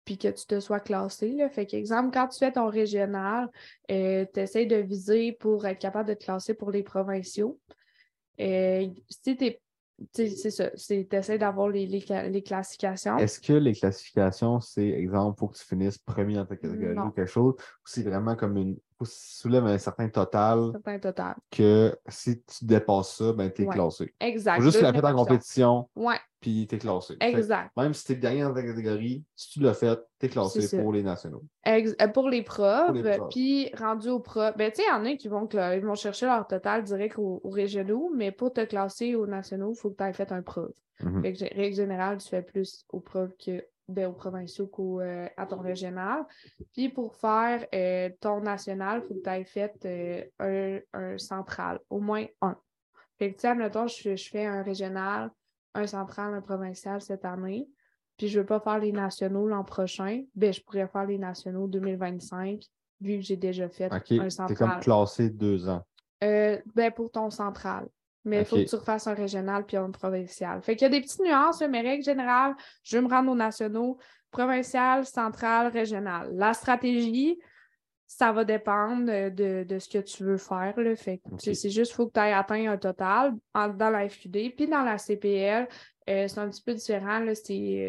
[0.05, 1.33] puis que tu te sois classé.
[1.33, 1.49] Là.
[1.51, 3.49] Fait qu'exemple, quand tu fais ton régional,
[3.89, 3.95] tu
[4.37, 7.59] essaies de viser pour être capable de te classer pour les provinciaux.
[8.41, 9.53] Euh, si tu
[10.13, 13.19] c'est ça, tu essaies d'avoir les, les, ca- les classifications.
[13.19, 17.11] Est-ce que les classifications, c'est exemple, faut que tu finisses premier dans ta catégorie ou
[17.11, 18.79] quelque chose, ou c'est vraiment comme une.
[19.05, 21.35] Soulèves un certain total Certain total.
[21.51, 23.75] que si tu dépasses ça, ben tu es Ouais.
[23.75, 24.15] classé.
[24.21, 24.57] Exact.
[24.57, 27.17] Faut juste que tu l'as fait en compétition, Ouais, puis tu es classé.
[27.21, 27.71] Fait exact.
[27.77, 30.81] même si tu es dernier dans ta catégorie, si tu l'as fait, tu es classé
[30.81, 31.43] pour les nationaux.
[31.65, 32.93] Ex- euh, pour les profs,
[33.31, 35.95] puis rendu aux profs, ben, tu sais, il y en a qui vont, ils vont
[35.95, 39.91] chercher leur total direct aux, aux régionaux, mais pour te classer aux nationaux, il faut
[39.91, 40.71] que tu aies fait un prof.
[41.01, 41.23] Mhm.
[41.23, 45.47] Fait que, gé- règle générale, tu fais plus aux profs que ben, aux provinciaux qu'à
[45.47, 46.25] ton régional.
[46.73, 51.19] Puis pour faire euh, ton national, il faut que tu aies fait euh, un, un
[51.19, 52.57] central, au moins un.
[53.19, 55.31] Fait que, tu sais, admettons, je, je fais un régional,
[55.75, 57.67] un central, un provincial cette année,
[58.17, 61.19] puis je ne veux pas faire les nationaux l'an prochain, ben, je pourrais faire les
[61.19, 62.63] nationaux 2025,
[63.01, 64.53] vu que j'ai déjà fait un central.
[64.53, 65.83] es comme classé deux ans.
[66.23, 67.89] Euh, ben, pour ton central.
[68.29, 70.63] Mais il faut que tu refasses un régional puis un provincial.
[70.63, 72.55] Fait qu'il y a des petites nuances, mais règle générale,
[72.85, 73.99] je veux me rendre aux nationaux,
[74.31, 76.31] provincial, central, régional.
[76.35, 77.39] La stratégie,
[78.07, 80.75] ça va dépendre de, de ce que tu veux faire.
[80.79, 80.97] Là.
[80.97, 84.55] Fait C'est juste qu'il faut que tu aies atteint un total en- dans la FQD.
[84.57, 85.69] Puis dans la CPL,
[86.09, 87.25] euh, c'est un petit peu différent.
[87.45, 87.85] Tu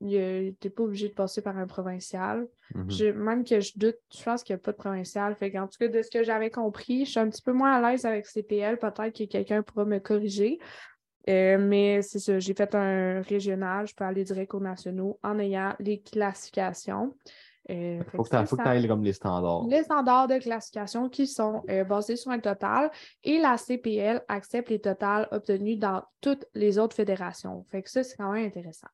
[0.00, 2.46] n'es pas obligé de passer par un provincial.
[2.74, 2.90] Mhm.
[2.90, 5.34] Je- même que je doute, je pense qu'il n'y a pas de provincial.
[5.36, 7.72] Fait en tout cas, de ce que j'avais compris, je suis un petit peu moins
[7.72, 8.78] à l'aise avec CPL.
[8.78, 10.58] Peut-être que quelqu'un pourra me corriger.
[11.28, 15.38] Euh, mais c'est ça, j'ai fait un régional, je peux aller direct aux nationaux en
[15.38, 17.14] ayant les classifications.
[17.70, 19.66] Euh, fait Faut que tu c'est ailles comme les standards.
[19.68, 22.90] Les standards de classification qui sont euh, basés sur un total
[23.22, 27.64] et la CPL accepte les totals obtenus dans toutes les autres fédérations.
[27.64, 28.88] Fait que ça, c'est quand même intéressant.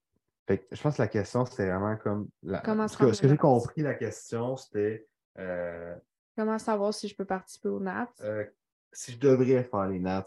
[0.47, 2.29] Fait que je pense que la question, c'était vraiment comme.
[2.43, 2.59] La...
[2.61, 3.39] Comment ce que, rendre ce que j'ai nats?
[3.39, 5.07] compris, la question, c'était
[5.39, 5.95] euh,
[6.37, 8.09] Comment savoir si je peux participer aux NAT?
[8.22, 8.45] euh,
[8.93, 10.25] si je devrais faire les nats.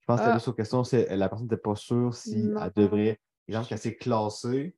[0.00, 0.34] Je pense que Ah.
[0.34, 2.60] la seule question, c'est la personne n'était pas sûre si Non.
[2.62, 3.18] elle devrait.
[3.48, 4.76] Exemple, qu'elle s'est classée,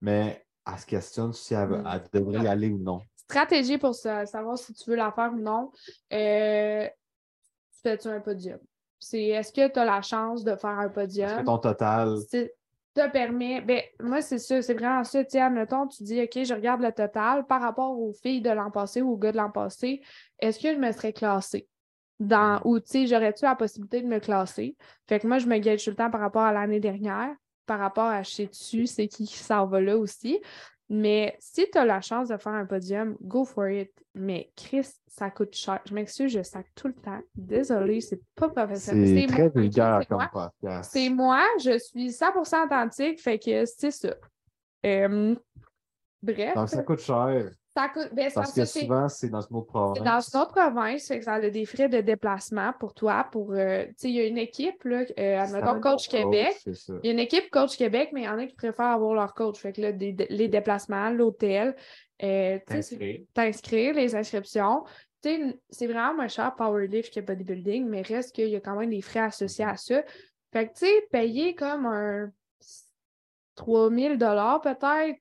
[0.00, 1.88] mais elle se questionne si elle, Mm.
[1.92, 3.00] elle devrait y aller ou non.
[3.16, 5.70] stratégie pour sa- savoir si tu veux la faire ou non,
[6.12, 6.88] euh,
[7.82, 8.58] fais-tu un podium?
[8.98, 11.44] C'est est-ce que tu as la chance de faire un Parce que podium?
[11.44, 12.16] ton total?
[12.94, 15.24] Te permet, ben, moi, c'est ça, c'est vraiment ça.
[15.24, 18.70] Tu admettons, tu dis, OK, je regarde le total par rapport aux filles de l'an
[18.70, 20.00] passé ou aux gars de l'an passé,
[20.38, 21.68] est-ce que je me serais classée?
[22.20, 24.76] Dans, ou, tu sais, j'aurais-tu la possibilité de me classer?
[25.08, 27.34] Fait que moi, je me gage tout le temps par rapport à l'année dernière,
[27.66, 30.40] par rapport à chez dessus, c'est qui s'en va là aussi.
[30.90, 33.90] Mais si tu as la chance de faire un podium, go for it.
[34.14, 35.80] Mais Chris, ça coûte cher.
[35.88, 37.20] Je m'excuse, je sac tout le temps.
[37.34, 39.22] Désolée, c'est pas professionnel.
[39.22, 40.04] C'est très moi, vulgaire moi.
[40.04, 40.90] comme podcast.
[40.92, 44.14] C'est moi, je suis 100% authentique, fait que c'est ça.
[44.84, 45.34] Euh,
[46.22, 47.50] bref, Donc, ça coûte cher.
[47.76, 48.08] Ça coûte.
[48.12, 49.98] ben, c'est Parce parce que souvent, c'est dans une autre province.
[49.98, 53.26] c'est dans une autre province, fait que ça a des frais de déplacement pour toi.
[53.32, 56.56] Pour, euh, tu sais, il y a une équipe, là, euh, admettons, Coach Québec.
[56.66, 59.14] Il y a une équipe Coach Québec, mais il y en a qui préfèrent avoir
[59.14, 59.58] leur coach.
[59.58, 61.74] Fait que là, des- les déplacements, l'hôtel,
[62.22, 62.58] Euh,
[63.34, 63.94] T'inscrire.
[63.94, 64.84] les inscriptions.
[65.20, 68.76] Tu sais, c'est vraiment moins cher powerlift que bodybuilding, mais reste qu'il y a quand
[68.76, 70.02] même des frais associés à ça.
[70.52, 72.30] Fait que, tu sais, payer comme un
[73.56, 75.18] 3000 dollars peut-être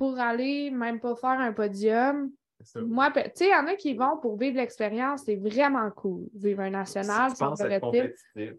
[0.00, 2.30] pour aller même pas faire un podium.
[2.74, 6.22] Moi, tu sais, il y en a qui vont pour vivre l'expérience, c'est vraiment cool.
[6.34, 7.36] Vivre un national, si
[7.80, 8.54] compétitif,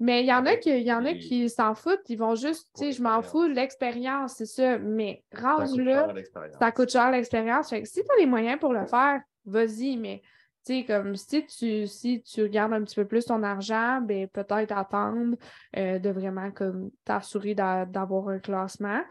[0.00, 2.68] Mais il y en a qui, y en a qui s'en foutent, ils vont juste,
[2.76, 4.78] tu sais, je m'en fous de l'expérience, c'est ça.
[4.78, 5.22] Mais
[5.84, 6.56] là, l'expérience.
[6.58, 7.70] ça coûte cher l'expérience.
[7.70, 9.96] Fait que si tu as les moyens pour le faire, vas-y.
[9.96, 10.22] Mais
[10.66, 14.26] tu sais, comme si tu, si tu regardes un petit peu plus ton argent, ben
[14.26, 15.36] peut-être attendre
[15.76, 19.02] euh, de vraiment comme t'assurer d'a- d'avoir un classement.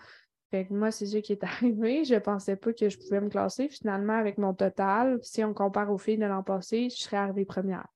[0.54, 2.04] Fait que moi, c'est ça qui est arrivé.
[2.04, 3.70] Je pensais pas que je pouvais me classer.
[3.70, 7.44] Finalement, avec mon total, si on compare aux filles de l'an passé, je serais arrivée
[7.44, 7.88] première.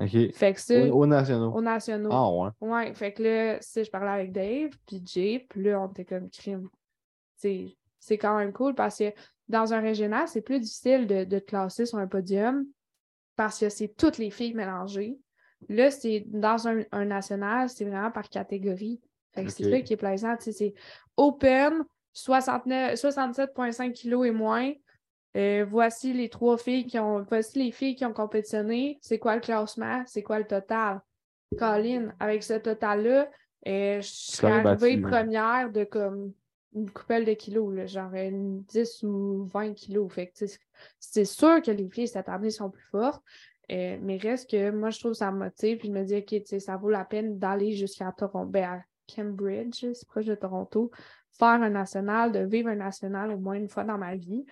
[0.00, 0.32] OK.
[0.32, 1.52] Fait que ça, Au, au nationaux.
[1.54, 2.10] aux nationaux.
[2.10, 2.50] Ah ouais.
[2.60, 6.04] Ouais, fait que là, sais, je parlais avec Dave, puis Jay, puis là, on était
[6.04, 6.68] comme crime.
[7.36, 9.12] C'est c'est quand même cool parce que
[9.46, 12.66] dans un régional, c'est plus difficile de, de te classer sur un podium
[13.36, 15.20] parce que c'est toutes les filles mélangées.
[15.68, 19.00] Là, c'est dans un, un national, c'est vraiment par catégorie.
[19.48, 20.34] C'est ça qui est plaisant.
[20.38, 20.74] C'est
[21.16, 24.72] open, 69 67,5 kilos et moins.
[25.36, 27.22] Euh, voici les trois filles qui ont.
[27.28, 28.98] Voici les filles qui ont compétitionné.
[29.02, 30.02] C'est quoi le classement?
[30.06, 31.00] C'est quoi le total?
[31.58, 33.30] Colin, avec ce total-là,
[33.68, 35.08] euh, je battu, arrivée là.
[35.08, 36.32] première de comme
[36.74, 40.12] une coupelle de kilos, là, genre une 10 ou 20 kilos.
[40.12, 40.32] Fait
[40.98, 43.22] c'est sûr que les filles cette année sont plus fortes.
[43.72, 45.78] euh, mais reste que moi, je trouve que ça me motive.
[45.78, 48.82] Puis je me dis, OK, ça vaut la peine d'aller jusqu'à Toronto, ben,
[49.14, 50.90] Cambridge, c'est proche de Toronto,
[51.30, 54.44] faire un national, de vivre un national au moins une fois dans ma vie.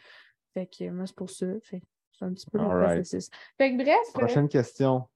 [0.53, 1.47] Fait que moi, c'est pour ça.
[1.63, 1.83] Fait
[2.13, 3.29] c'est un petit peu mon processus.
[3.59, 5.09] Fait que bref, euh, Prochaine question.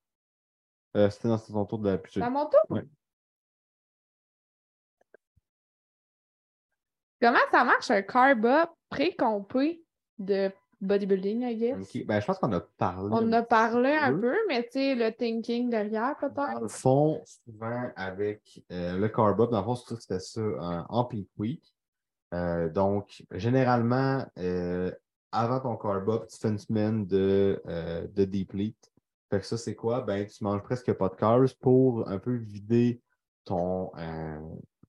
[0.96, 2.60] Euh, C'était dans ton tour de la à mon tour?
[2.70, 2.84] Ouais.
[7.20, 9.82] Comment ça marche un carb up pré-compé
[10.18, 10.50] de
[10.80, 11.96] bodybuilding, I guess?
[12.06, 13.08] Ben, je pense qu'on a parlé.
[13.12, 14.20] On a parlé un peu.
[14.20, 16.60] peu, mais tu sais, le thinking derrière, Dans peut-être.
[16.62, 21.04] le fond, souvent avec euh, le carb up, dans le fond, fais ça en, en
[21.04, 21.62] peak week.
[22.34, 24.90] Euh, donc, généralement, euh,
[25.32, 27.60] avant ton carb up, tu fais une semaine de,
[28.14, 28.92] de deplete.
[29.30, 30.00] Fait que ça, c'est quoi?
[30.00, 33.02] Ben, tu manges presque pas de carbs pour un peu vider
[33.44, 33.90] ton,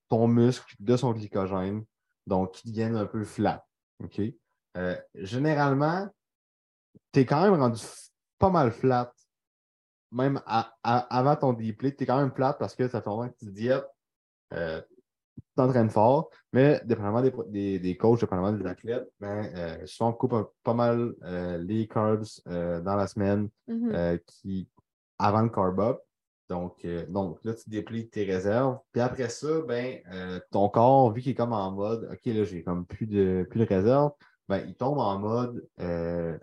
[0.08, 1.84] ton muscle de son glycogène.
[2.28, 3.66] Donc, qui devienne un peu flat.
[4.04, 4.22] OK?
[4.78, 6.07] Euh, généralement,
[7.11, 7.82] tu es quand même rendu
[8.38, 9.11] pas mal flat
[10.11, 13.09] même à- à- avant ton deplete, tu es quand même plate parce que ça fait
[13.09, 13.86] longtemps que tu diètes,
[14.53, 14.82] euh,
[15.36, 20.09] tu t'entraînes fort, mais dépendamment des, des, des coachs, dépendamment des athlètes, ben, euh, souvent
[20.09, 23.91] on coupe un- pas mal euh, les carbs euh, dans la semaine Mhm.
[23.93, 24.67] euh, qui,
[25.20, 25.99] avant le carb up.
[26.49, 28.80] Donc, euh, donc là, tu déplies tes réserves.
[28.91, 32.43] Puis après ça, ben, euh, ton corps, vu qu'il est comme en mode OK, là,
[32.43, 34.11] j'ai comme plus de plus de réserves,
[34.50, 36.38] ben, il tombe en mode euh,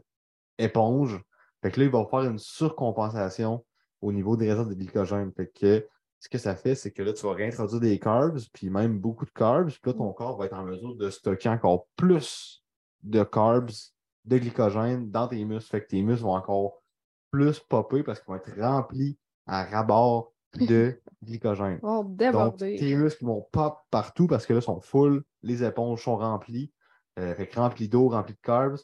[0.58, 1.20] éponge.
[1.60, 3.64] Fait que là, il va faire une surcompensation
[4.00, 5.32] au niveau des réserves de glycogène.
[5.36, 5.86] Fait que
[6.20, 9.24] ce que ça fait, c'est que là, tu vas réintroduire des carbs, puis même beaucoup
[9.24, 12.64] de carbs, puis là, ton corps va être en mesure de stocker encore plus
[13.02, 13.70] de carbs,
[14.24, 15.70] de glycogène dans tes muscles.
[15.70, 16.82] Fait que tes muscles vont encore
[17.32, 21.80] plus popper parce qu'ils vont être remplis à rabord de glycogène.
[21.82, 26.04] Bon, Donc, tes muscles vont pop partout parce que là, ils sont full, les éponges
[26.04, 26.72] sont remplies.
[27.18, 28.78] Euh, fait que remplis d'eau, remplis de carbs.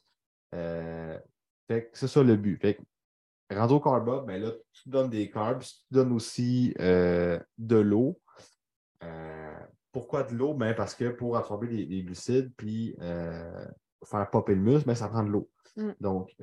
[0.55, 1.18] Euh,
[1.68, 2.59] fait que c'est ça le but.
[2.61, 6.74] Fait que rendu au carb up, ben là, tu donnes des carbs, tu donnes aussi
[6.80, 8.18] euh, de l'eau.
[9.93, 10.55] Pourquoi de l'eau?
[10.55, 15.09] Ben parce que pour absorber les, les glucides puis faire popper le muscle, ben, ça
[15.09, 15.51] prend de l'eau.
[15.76, 15.91] Mm.
[16.01, 16.35] Donc,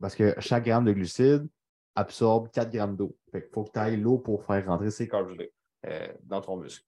[0.00, 1.46] parce que chaque gramme de glucides
[1.94, 3.14] absorbe 4 grammes d'eau.
[3.32, 5.44] Fait qu'il faut que tu ailles l'eau pour faire rentrer ces carbs-là
[6.22, 6.86] dans ton muscle.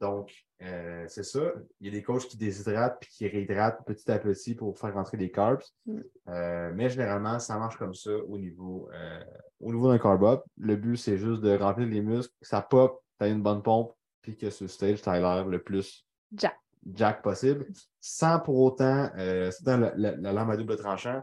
[0.00, 1.40] Donc, euh, c'est ça.
[1.80, 4.94] Il y a des coachs qui déshydratent puis qui réhydratent petit à petit pour faire
[4.94, 5.62] rentrer des carbs.
[5.86, 6.00] Mm.
[6.28, 9.20] Euh, mais généralement, ça marche comme ça au niveau, euh,
[9.60, 10.42] au niveau d'un carb up.
[10.56, 13.62] Le but, c'est juste de remplir les muscles, que ça pop, tu as une bonne
[13.62, 16.56] pompe, puis que le stage, tu l'air le plus Jack.
[16.94, 17.66] jack possible,
[18.00, 21.22] sans pour autant, c'est dans la, la- la lame à double tranchant,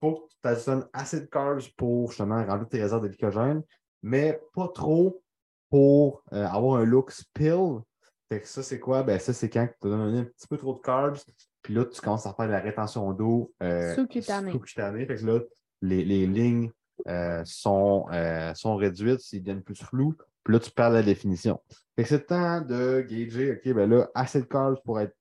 [0.00, 3.62] faut que tu additionnes assez de carbs pour justement remplir tes réserves de glycogène,
[4.02, 5.22] mais pas trop
[5.70, 7.80] pour avoir un look spill.
[8.28, 9.02] Fait que ça, c'est quoi?
[9.02, 11.18] Ben, ça, c'est quand tu as donné un petit peu trop de carbs,
[11.62, 14.50] puis là, tu commences à faire de la rétention d'eau euh, Sous-cutanée.
[14.52, 15.06] sous-cutanée.
[15.06, 15.40] Fait que là,
[15.82, 16.70] les, les lignes
[17.06, 21.60] euh, sont, euh, sont réduites, ils deviennent plus flous, puis là, tu perds la définition.
[21.94, 25.14] Fait que c'est le temps de gager, OK, ben là, assez de carbs pour être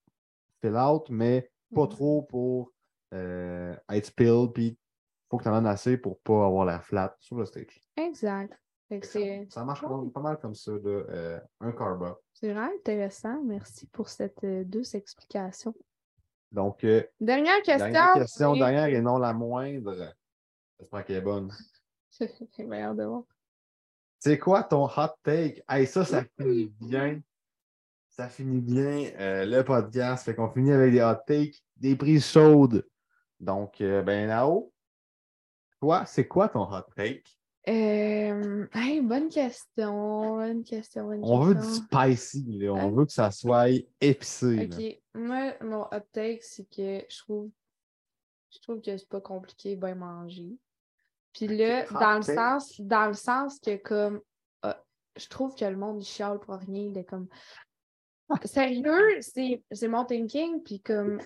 [0.62, 1.90] fill out, mais pas Mhm.
[1.90, 2.72] trop pour
[3.14, 4.78] euh, être spill, puis
[5.30, 7.82] faut que tu en donnes assez pour pas avoir la flat sur le stage.
[7.98, 8.54] Exact.
[8.88, 12.18] Fait que c'est Ça marche pas, pas mal comme ça, là, euh, un carb up.
[12.34, 13.42] c'est vraiment intéressant.
[13.44, 15.74] Merci pour cette euh, douce explication.
[16.52, 17.90] Donc, euh, Dernière question.
[17.90, 20.14] dernière question, c'est- dernière et non la moindre.
[20.80, 21.52] J'espère qu'elle est bonne.
[22.60, 23.24] Bien hâte de voir.
[24.20, 25.64] C'est quoi ton hot take?
[25.68, 27.22] Hey, ça, ça finit bien.
[28.10, 30.24] Ça finit bien euh, le podcast.
[30.26, 32.88] Fait qu'on finit avec des hot takes, des prises chaudes.
[33.40, 34.72] Donc, euh, ben, Nao,
[35.82, 37.24] toi, c'est quoi ton hot take?
[37.68, 40.36] Euh, hey, bonne question.
[40.36, 41.06] Bonne question.
[41.08, 42.74] Bonne On veut du spicy, là.
[42.74, 42.92] On Hein?
[42.92, 44.68] veut que ça soit épicé.
[44.68, 44.76] là.
[44.78, 47.50] Ok, moi, mon hot take, c'est que je trouve,
[48.52, 50.58] je trouve que c'est pas compliqué bien manger.
[51.34, 54.22] Puis là, dans le sens, dans le sens que comme
[54.64, 54.74] euh,
[55.18, 57.28] je trouve que le monde il chiale pour rien, il est comme
[58.46, 61.20] sérieux, c'est c'est mon thinking, puis comme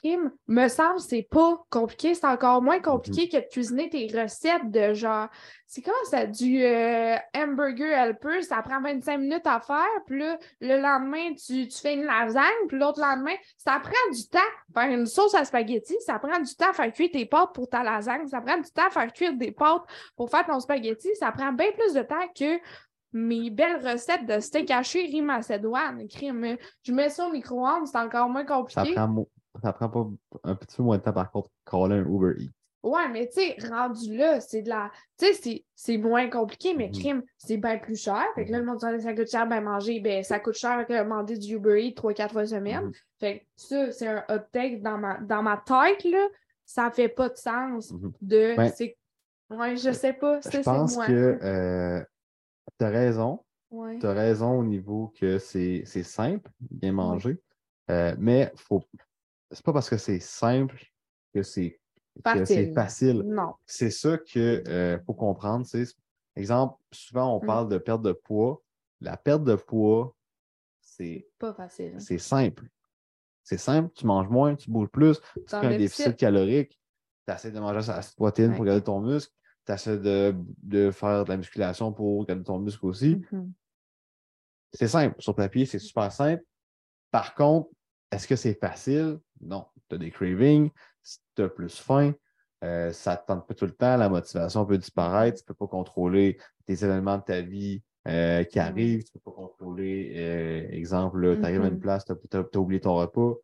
[0.00, 4.70] crime, me semble c'est pas compliqué, c'est encore moins compliqué que de cuisiner tes recettes
[4.70, 5.28] de genre
[5.66, 10.38] c'est comment ça du euh, hamburger helper, ça prend 25 minutes à faire, puis là,
[10.60, 14.38] le lendemain, tu, tu fais une lasagne, puis l'autre lendemain, ça prend du temps.
[14.72, 17.68] Faire une sauce à spaghetti, ça prend du temps à faire cuire tes pâtes pour
[17.68, 19.82] ta lasagne, ça prend du temps à faire cuire des pâtes
[20.16, 22.60] pour faire ton spaghetti, ça prend bien plus de temps que
[23.12, 26.06] mes belles recettes de steak haché riz macédoine.
[26.08, 26.56] Crime.
[26.82, 28.94] Je mets ça au micro-ondes, c'est encore moins Ça compliqué.
[28.94, 29.26] prend,
[29.62, 30.06] ça prend pas
[30.44, 32.50] un petit peu moins de temps, par contre, caller un Uber Eats.
[32.82, 34.90] Ouais, mais tu sais, rendu là, c'est de la.
[35.18, 36.92] Tu sais, c'est- moins compliqué, mais Mhm.
[36.92, 38.22] crime, c'est bien plus cher.
[38.34, 40.54] Fait que là, le monde dit, Ah, ça coûte cher, ben manger, ben ça coûte
[40.56, 42.84] cher que demander du Uber Eats 3-4 fois semaine.
[42.86, 42.92] Mhm.
[43.20, 46.28] Fait que ça, c'est un hot take dans ma, dans ma tête, là.
[46.66, 48.12] Ça fait pas de sens Mhm.
[48.20, 48.54] de.
[48.56, 48.70] Ben.
[49.50, 50.40] Ouais, je sais pas.
[50.42, 51.06] Je pense moi.
[51.06, 52.04] que
[52.78, 53.40] tu as raison.
[53.70, 53.98] Ouais.
[53.98, 57.40] Tu as raison au niveau que c'est c'est simple, bien manger.
[57.90, 58.82] Euh, mais faut...
[59.54, 60.82] c'est pas parce que c'est simple
[61.32, 61.80] que c'est
[62.16, 62.72] que Facile.
[62.74, 63.22] facile.
[63.22, 63.54] Non.
[63.66, 64.62] C'est ça qu'il
[65.06, 65.66] faut comprendre.
[65.66, 65.94] c'est-
[66.36, 67.46] Exemple, souvent on Mm.
[67.46, 68.60] parle de perte de poids.
[69.00, 70.14] La perte de poids,
[70.80, 71.94] c'est Pas facile.
[72.00, 72.68] c'est simple.
[73.44, 76.16] C'est simple, tu manges moins, tu bouges plus, tu fais un déficit déficit.
[76.16, 76.80] calorique,
[77.28, 79.32] tu essaies de manger assez de protéines pour garder ton muscle,
[79.66, 83.16] tu essaies de, de faire de la musculation pour garder ton muscle aussi.
[83.32, 83.52] Mhm.
[84.72, 85.14] C'est simple.
[85.20, 86.42] Sur papier, c'est super simple.
[87.10, 87.68] Par contre,
[88.14, 89.18] est-ce que c'est facile?
[89.40, 89.66] Non.
[89.88, 90.70] Tu as des cravings,
[91.34, 92.14] tu as plus faim,
[92.62, 95.46] euh, ça ne te tente pas tout le temps, la motivation peut disparaître, tu ne
[95.48, 98.64] peux pas contrôler des événements de ta vie euh, qui Ouais.
[98.64, 101.80] arrivent, tu ne peux pas contrôler, euh, exemple, tu arrives à une Mhm.
[101.80, 103.34] place, tu as, oublié ton repas.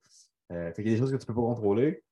[0.49, 2.03] Fait qu'il y a des choses que tu ne peux pas contrôler.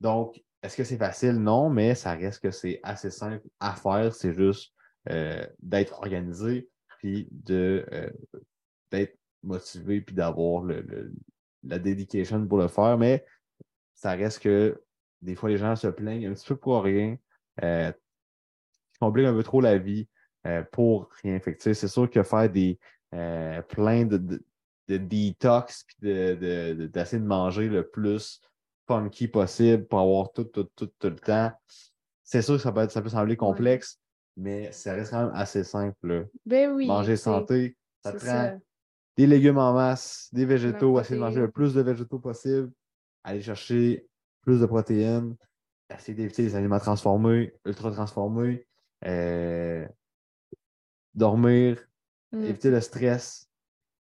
[0.00, 1.36] Donc, est-ce que c'est facile?
[1.36, 4.12] Non, mais ça reste que c'est assez simple à faire.
[4.14, 4.74] C'est juste
[5.60, 11.12] d'être organisé puis d'être motivé puis d'avoir le, le-
[11.68, 12.96] la dedication pour le faire.
[12.98, 13.24] Mais
[13.94, 14.80] ça reste que
[15.22, 17.16] des fois, les gens se plaignent un petit peu pour rien.
[17.62, 17.90] Euh,
[18.94, 20.08] ils compliquent un peu trop la vie
[20.46, 21.38] euh, pour rien.
[21.58, 22.78] C'est sûr que faire des
[23.14, 24.44] euh, plein de, de,
[24.88, 28.40] de detox puis de, de- de- d'essayer de manger le plus
[28.86, 31.52] funky possible pour avoir tout, tout, tout, tout le temps.
[32.22, 33.98] C'est sûr que ça peut, être- ça peut sembler complexe,
[34.36, 36.28] mais ça reste quand même assez simple.
[36.44, 36.86] Ben oui.
[36.86, 38.60] Manger santé, ça te.
[39.16, 42.70] Des légumes en masse, des végétaux, essayer de manger le plus de végétaux possible,
[43.24, 44.06] aller chercher
[44.42, 45.36] plus de protéines,
[45.90, 48.66] essayer d'éviter les aliments transformés, ultra transformés,
[49.06, 49.86] euh,
[51.14, 51.78] dormir,
[52.32, 52.44] Mm.
[52.44, 53.48] éviter le stress,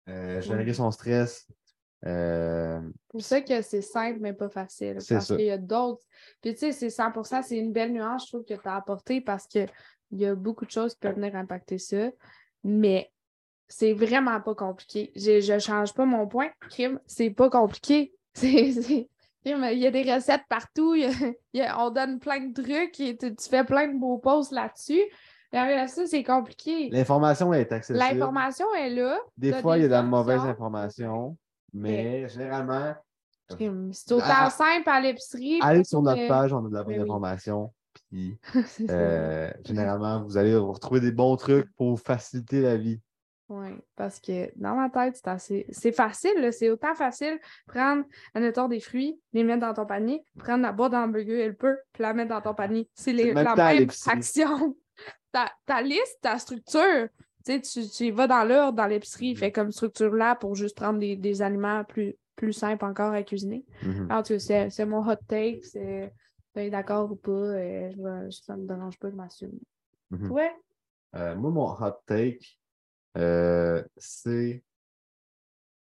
[0.08, 1.46] euh, générer son stress.
[2.06, 4.98] euh, C'est pour ça que c'est simple, mais pas facile.
[5.08, 6.02] Parce qu'il y a d'autres.
[6.40, 9.20] Puis tu sais, c'est 100% c'est une belle nuance, je trouve, que tu as apporté
[9.20, 9.68] parce qu'il
[10.12, 12.10] y a beaucoup de choses qui peuvent venir impacter ça.
[12.64, 13.11] Mais
[13.72, 15.10] c'est vraiment pas compliqué.
[15.16, 16.48] Je, je change pas mon point.
[16.68, 18.12] Crime, c'est pas compliqué.
[18.34, 19.08] C'est.
[19.44, 20.94] Il y a des recettes partout.
[20.94, 23.64] il y a- il y a- on donne plein de trucs et tu, tu fais
[23.64, 25.02] plein de beaux posts là-dessus.
[25.50, 26.88] Derrière ça, c'est compliqué.
[26.90, 27.98] L'information est accessible.
[27.98, 29.18] L'information est là.
[29.36, 31.36] Des fois, il y a de la mauvaise information,
[31.72, 32.94] mais généralement,
[33.48, 35.58] C'est autant Ah, simple à l'épicerie.
[35.60, 37.00] allez sur notre page, on a de la bonne oui.
[37.00, 37.72] information.
[38.10, 38.38] Puis,
[38.90, 43.00] euh, généralement, vous allez retrouver des bons trucs pour vous faciliter la vie.
[43.54, 45.66] Oui, parce que dans ma tête, c'est assez.
[45.70, 50.62] C'est facile, c'est autant facile prendre, admettons, des fruits, les mettre dans ton panier, prendre
[50.62, 52.88] la boîte d'hamburger helper, puis la mettre dans ton panier.
[52.94, 54.76] C'est les- le la même action.
[55.32, 57.08] Ta, ta liste, ta structure,
[57.44, 59.36] tu tu, y vas dans l'ordre dans l'épicerie, Mhm.
[59.38, 63.22] fait comme structure là pour juste prendre des, des aliments plus, plus simples encore à
[63.22, 63.64] cuisiner.
[63.82, 66.12] Tout cas, c'est mon hot take, c'est
[66.70, 67.90] d'accord ou pas, euh,
[68.30, 69.58] je ça me dérange pas, je m'assume.
[70.10, 70.30] Mhm.
[70.30, 70.52] Ouais.
[71.14, 72.58] Euh, moi, mon hot take,
[73.16, 74.62] euh, c'est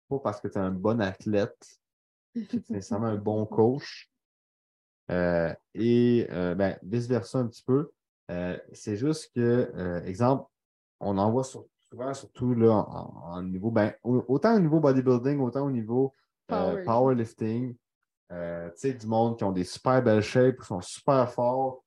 [0.09, 1.80] pas parce que tu es un bon athlète,
[2.34, 4.09] que tu es nécessairement un bon coach.
[5.09, 7.91] Euh, et euh, ben, vice-versa un petit peu.
[8.73, 10.45] C'est juste que, exemple,
[10.99, 14.80] on en voit sur- souvent, surtout là, en, en niveau, ben, au- autant au niveau
[14.80, 16.13] bodybuilding, autant au niveau
[16.47, 17.75] Powerlifting.
[18.30, 18.36] tu
[18.75, 21.84] sais, du monde qui ont des super belles shapes, qui sont super forts,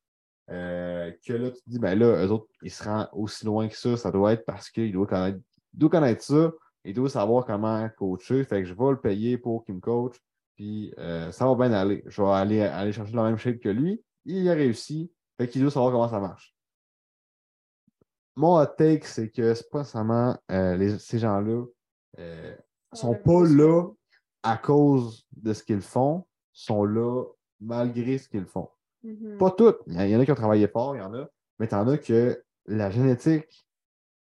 [0.50, 3.68] euh, que là, tu te dis, ben là, eux autres, ils se rendent aussi loin
[3.68, 5.38] que ça, ça doit être parce qu'il doit connaître,
[5.72, 6.52] doit connaître ça,
[6.84, 10.16] il doit savoir comment coacher, fait que je vais le payer pour qu'il me coach,
[10.56, 12.02] puis euh, ça va bien aller.
[12.06, 15.62] Je vais aller, aller chercher la même shape que lui, il a réussi, fait qu'il
[15.62, 16.54] doit savoir comment ça marche.
[18.36, 21.64] Mon hot take, c'est que c'est pas nécessairement euh, les- ces gens-là
[22.18, 22.56] euh,
[22.92, 23.88] sont pas là
[24.42, 27.24] à cause de ce qu'ils font, sont là
[27.60, 28.68] malgré ce qu'ils font.
[29.02, 29.38] Mhm.
[29.38, 29.78] Pas toutes.
[29.86, 31.26] Il y en- il y en a qui ont travaillé fort, il y en a,
[31.58, 33.66] mais t'en as que la génétique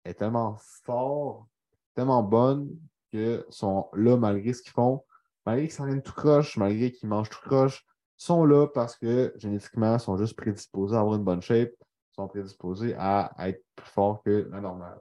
[0.03, 1.47] est tellement forte,
[1.93, 2.69] tellement bonne,
[3.11, 5.03] que sont là malgré ce qu'ils font,
[5.45, 7.85] malgré qu'ils s'entraînent tout croche, malgré qu'ils mangent tout croche,
[8.17, 11.71] sont là parce que génétiquement, sont juste prédisposés à avoir une bonne shape,
[12.11, 14.99] sont prédisposés à être plus forts que la normale.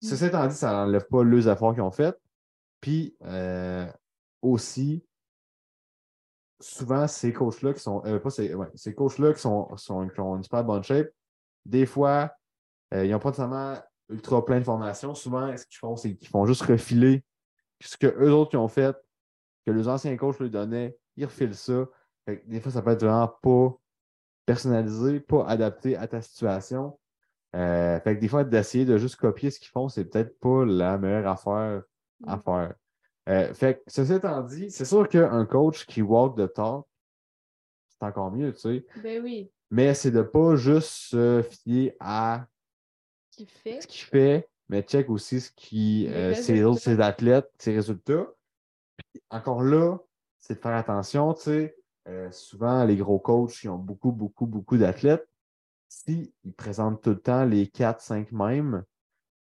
[0.00, 2.16] Ceci étant dit, ça n'enlève pas les efforts qu'ils ont fait.
[2.80, 3.86] Puis euh,
[4.42, 5.04] aussi,
[6.60, 8.02] souvent, ces coachs-là qui sont.
[8.06, 11.08] euh, pas ces, ouais, ces coachs-là qui, sont, sont- qui ont une super bonne shape,
[11.64, 12.32] des fois,
[12.94, 13.76] euh, ils n'ont pas nécessairement
[14.08, 15.14] ultra plein de formations.
[15.14, 17.24] Souvent, ce qu'ils font, c'est qu'ils font juste refiler
[17.80, 18.96] ce que eux autres qui ont fait,
[19.66, 21.84] que les anciens coachs leur donnaient, ils refilent ça.
[22.26, 23.78] Fait que des fois, ça peut être vraiment pas
[24.46, 26.98] personnalisé, pas adapté à ta situation.
[27.54, 30.64] Euh, fait que des fois, d'essayer de juste copier ce qu'ils font, c'est peut-être pas
[30.64, 31.82] la meilleure affaire
[32.26, 32.42] à Mm.
[32.42, 32.74] faire.
[33.28, 36.86] Euh, fait que, ceci étant dit, c'est sûr qu'un coach qui walk the talk,
[37.88, 38.86] c'est encore mieux, tu sais.
[39.02, 39.50] Ben oui.
[39.70, 42.46] Mais c'est de pas juste se fier à
[43.46, 43.82] fait.
[43.82, 48.26] ce qu'il fait, mais check aussi ce qui, euh, ses, autres, ses athlètes, ses résultats.
[48.96, 49.98] Puis encore là,
[50.38, 51.76] c'est de faire attention, tu sais.
[52.08, 55.28] euh, souvent, les gros coachs qui ont beaucoup, beaucoup, beaucoup d'athlètes,
[55.88, 58.84] s'ils présentent tout le temps les 4-5 mêmes,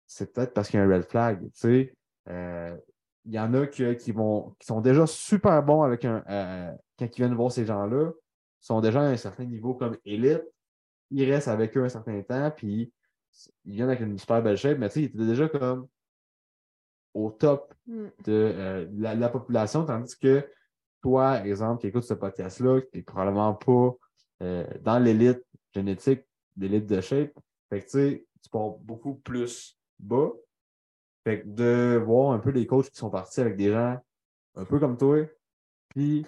[0.06, 1.94] c'est peut-être parce qu'il y a un red flag, tu sais.
[2.28, 2.76] Euh,
[3.26, 6.24] Il y en a que- qui, vont, qui sont déjà super bons avec un.
[6.28, 8.10] euh, quand ils viennent voir ces gens-là,
[8.60, 10.42] sont déjà à un certain niveau comme élite.
[11.10, 12.92] Ils restent avec eux un certain temps, puis
[13.64, 15.86] ils viennent avec une super belle shape, mais tu sais, ils étaient déjà comme
[17.14, 18.04] au top Mm.
[18.24, 20.46] de euh, la, la population, tandis que
[21.02, 23.90] toi, exemple, qui écoutes ce podcast-là, qui n'est probablement pas
[24.42, 25.42] euh, dans l'élite
[25.74, 26.22] génétique,
[26.56, 27.32] l'élite de shape,
[27.68, 30.30] fait que tu sais, tu pars beaucoup plus bas.
[31.24, 33.98] Fait que de voir un peu les coachs qui sont partis avec des gens
[34.56, 35.26] un peu comme toi,
[35.90, 36.26] puis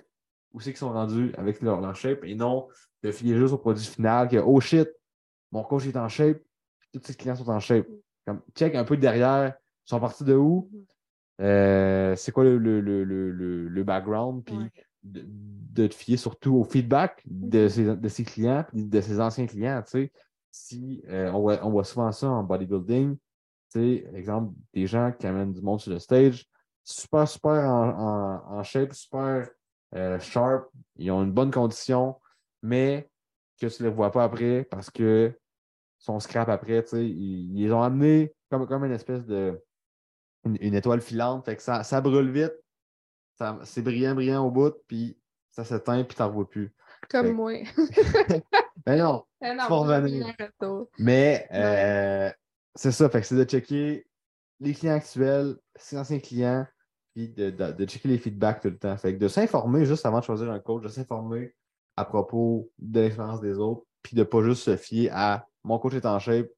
[0.53, 2.69] où c'est qu'ils sont rendus avec leur, leur shape, et non
[3.03, 4.89] de filer juste au produit final que oh shit,
[5.51, 6.39] mon coach est en shape,
[6.93, 7.87] tous ses clients sont en shape.
[8.27, 9.55] Comme, check un peu derrière,
[9.87, 10.71] ils sont partis de où?
[11.41, 13.05] Euh, c'est quoi le, le, le,
[13.69, 14.71] le, background, puis Ouais.
[15.03, 17.69] de, de te fier surtout au feedback de Mhm.
[17.69, 19.83] ses, de ses clients, puis de ses anciens clients.
[19.83, 20.13] tu sais.
[20.53, 23.17] Si euh, on, voit, on voit souvent ça en bodybuilding,
[23.73, 26.47] tu sais, exemple, des gens qui amènent du monde sur le stage,
[26.85, 29.49] super, super en, en, en shape, super
[29.95, 32.19] euh, sharp, ils ont une bonne condition,
[32.63, 33.09] mais
[33.61, 35.33] que tu ne les vois pas après parce que
[35.99, 39.63] sont scrap après, tu sais, ils, ils les ont amenés comme, comme une espèce de
[40.45, 42.55] une, une étoile filante, fait que ça, ça brûle vite,
[43.39, 45.17] ça- c'est brillant, brillant au bout, puis
[45.51, 46.75] ça s'éteint, puis tu n'en revois plus.
[47.09, 47.53] Comme Fait- moi.
[48.87, 50.27] Mais non, Eh non, revenir.
[50.99, 52.31] mais euh,
[52.75, 54.07] c'est ça, fait que c'est de checker
[54.61, 56.67] les clients actuels, ses anciens clients,
[57.15, 58.97] puis de, de- checker les feedbacks tout le temps.
[58.97, 61.55] Fait que de s'informer juste avant de choisir un coach, de s'informer
[61.97, 65.95] à propos de l'expérience des autres, puis de pas juste se fier à mon coach
[65.95, 66.49] est en shape,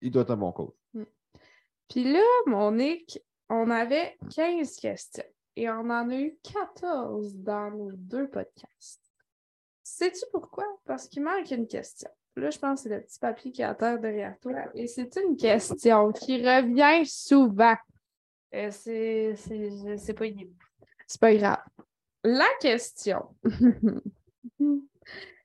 [0.00, 0.74] il doit être un bon coach.
[1.88, 5.24] Puis là, mon Nick, on avait 15 questions
[5.56, 9.10] et on en a eu 14 dans nos deux podcasts.
[9.82, 10.64] Sais-tu pourquoi?
[10.84, 12.10] Parce qu'il manque une question.
[12.40, 14.52] Là, je pense que c'est le petit papier qui est à terre derrière toi.
[14.74, 17.76] Et c'est une question qui revient souvent.
[18.54, 20.24] Euh, c'est, c'est, je sais pas,
[21.06, 21.58] c'est pas grave.
[22.24, 23.22] La question.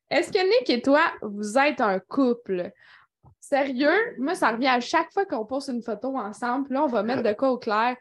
[0.10, 2.72] Est-ce que Nick et toi, vous êtes un couple?
[3.40, 6.66] Sérieux, moi, ça revient à chaque fois qu'on pose une photo ensemble.
[6.66, 7.96] Puis là, on va mettre de quoi au clair.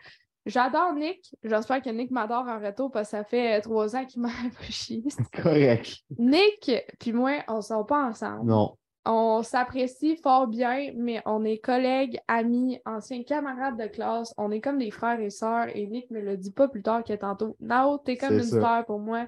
[0.46, 1.34] J'adore Nick.
[1.42, 4.28] J'espère que Nick m'adore en retour parce que ça fait euh, trois ans qu'il m'a
[4.68, 5.02] chier.
[5.42, 5.98] Correct.
[6.18, 8.46] Nick puis moi, on ne sort pas ensemble.
[8.46, 8.76] Non.
[9.06, 14.32] On s'apprécie fort bien, mais on est collègues, amis, anciens camarades de classe.
[14.38, 15.66] On est comme des frères et sœurs.
[15.74, 17.56] Et Nick me l'a dit pas plus tard que tantôt.
[17.60, 19.26] Nao, t'es comme une sœur pour moi.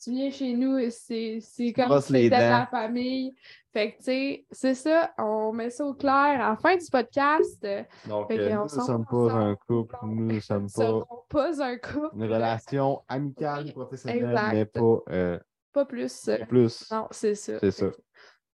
[0.00, 3.34] Tu viens chez nous, et c'est c'est comme si c'était ta famille.
[3.72, 5.10] Fait que, tu sais, c'est ça.
[5.18, 7.66] On met ça au clair à la fin du podcast.
[8.08, 11.62] Donc, euh, nous ne sommes pas un couple, nous ne sommes Nous pas serons pas
[11.64, 12.10] un couple.
[12.14, 14.52] une relation amicale, professionnelle, exact.
[14.52, 15.38] mais pas euh,
[15.72, 16.28] Pas plus.
[16.28, 16.88] euh, plus.
[16.92, 17.58] Non, c'est ça.
[17.58, 17.86] C'est ça.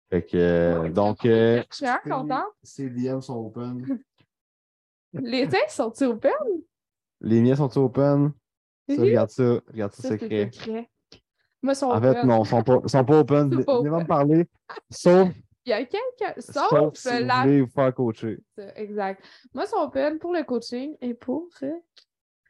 [0.10, 2.54] Fait que- euh, donc, euh, Je suis vraiment contente.
[2.64, 3.86] Ces DM sont open.
[5.14, 6.32] Les tiens sont-ils open?
[7.22, 8.32] Les miens sont open?
[8.88, 9.60] Ça, regarde ça.
[9.68, 10.50] Regarde ça, Ça, c'est secret.
[10.52, 10.90] secret.
[11.62, 13.50] Moi, son En fait, non, ils sont pas, ils sont pas open.
[13.52, 14.02] Ils sont pas Venez open.
[14.04, 14.46] me parler.
[14.90, 15.30] Sauf,
[15.66, 16.34] Il y a quelqu'un.
[16.40, 17.42] Sauf, sauf si vous la.
[17.44, 18.40] voulez vous faire coacher.
[18.76, 19.24] Exact.
[19.54, 21.50] Moi, son open pour le coaching et pour.
[21.64, 21.72] euh,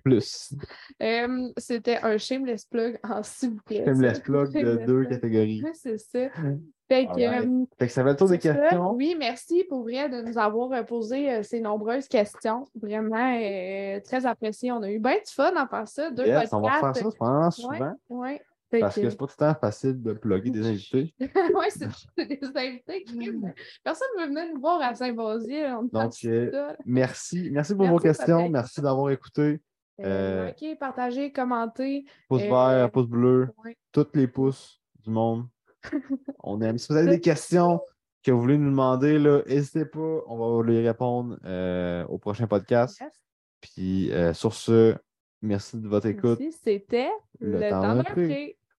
[0.03, 0.53] Plus.
[1.01, 3.83] euh, C'était un shameless plug en s'il vous plaît.
[3.83, 5.09] Shameless plug de Shameless deux plug.
[5.09, 5.63] catégories.
[5.73, 6.29] C'est ça.
[6.89, 8.91] Fait que, euh, Fait que ça le tour des ça, questions.
[8.93, 12.65] Oui, merci pour vrai de nous avoir euh, posé euh, ces nombreuses questions.
[12.81, 14.71] Vraiment euh, très apprécié.
[14.71, 16.09] On a eu bien du fun à faire ça.
[16.09, 17.03] Deux Yes, on va podcasts.
[17.03, 17.93] ça vraiment souvent.
[18.09, 18.41] Ouais.
[18.71, 21.13] Fait Parce que que- c'est pas tout le temps facile de plugger des invités.
[21.19, 21.87] ouais, c'est
[22.27, 23.03] des invités.
[23.03, 23.31] qui-
[23.83, 25.75] Personne ne veut venir nous voir à Saint-Basile.
[25.79, 26.13] On Donc.
[26.85, 27.49] Merci.
[27.51, 28.35] Merci pour Merci, vos questions.
[28.37, 28.51] Patrick.
[28.51, 29.59] Merci d'avoir écouté.
[30.01, 32.05] Euh, likez, partagez, commentez.
[32.29, 33.75] Pouce vert, pouce bleu, Ouais.
[33.91, 35.45] tous les pouces du monde.
[36.43, 36.77] On aime.
[36.77, 37.81] Si vous avez des questions
[38.23, 40.21] que vous voulez nous demander, n'hésitez pas.
[40.27, 42.99] On va vous les répondre euh, au prochain podcast.
[42.99, 43.13] Yes.
[43.61, 44.95] Puis euh, sur ce,
[45.41, 46.39] merci de votre écoute.
[46.39, 46.57] Merci.
[46.63, 47.09] C'était
[47.39, 48.03] Le le, temps d'un.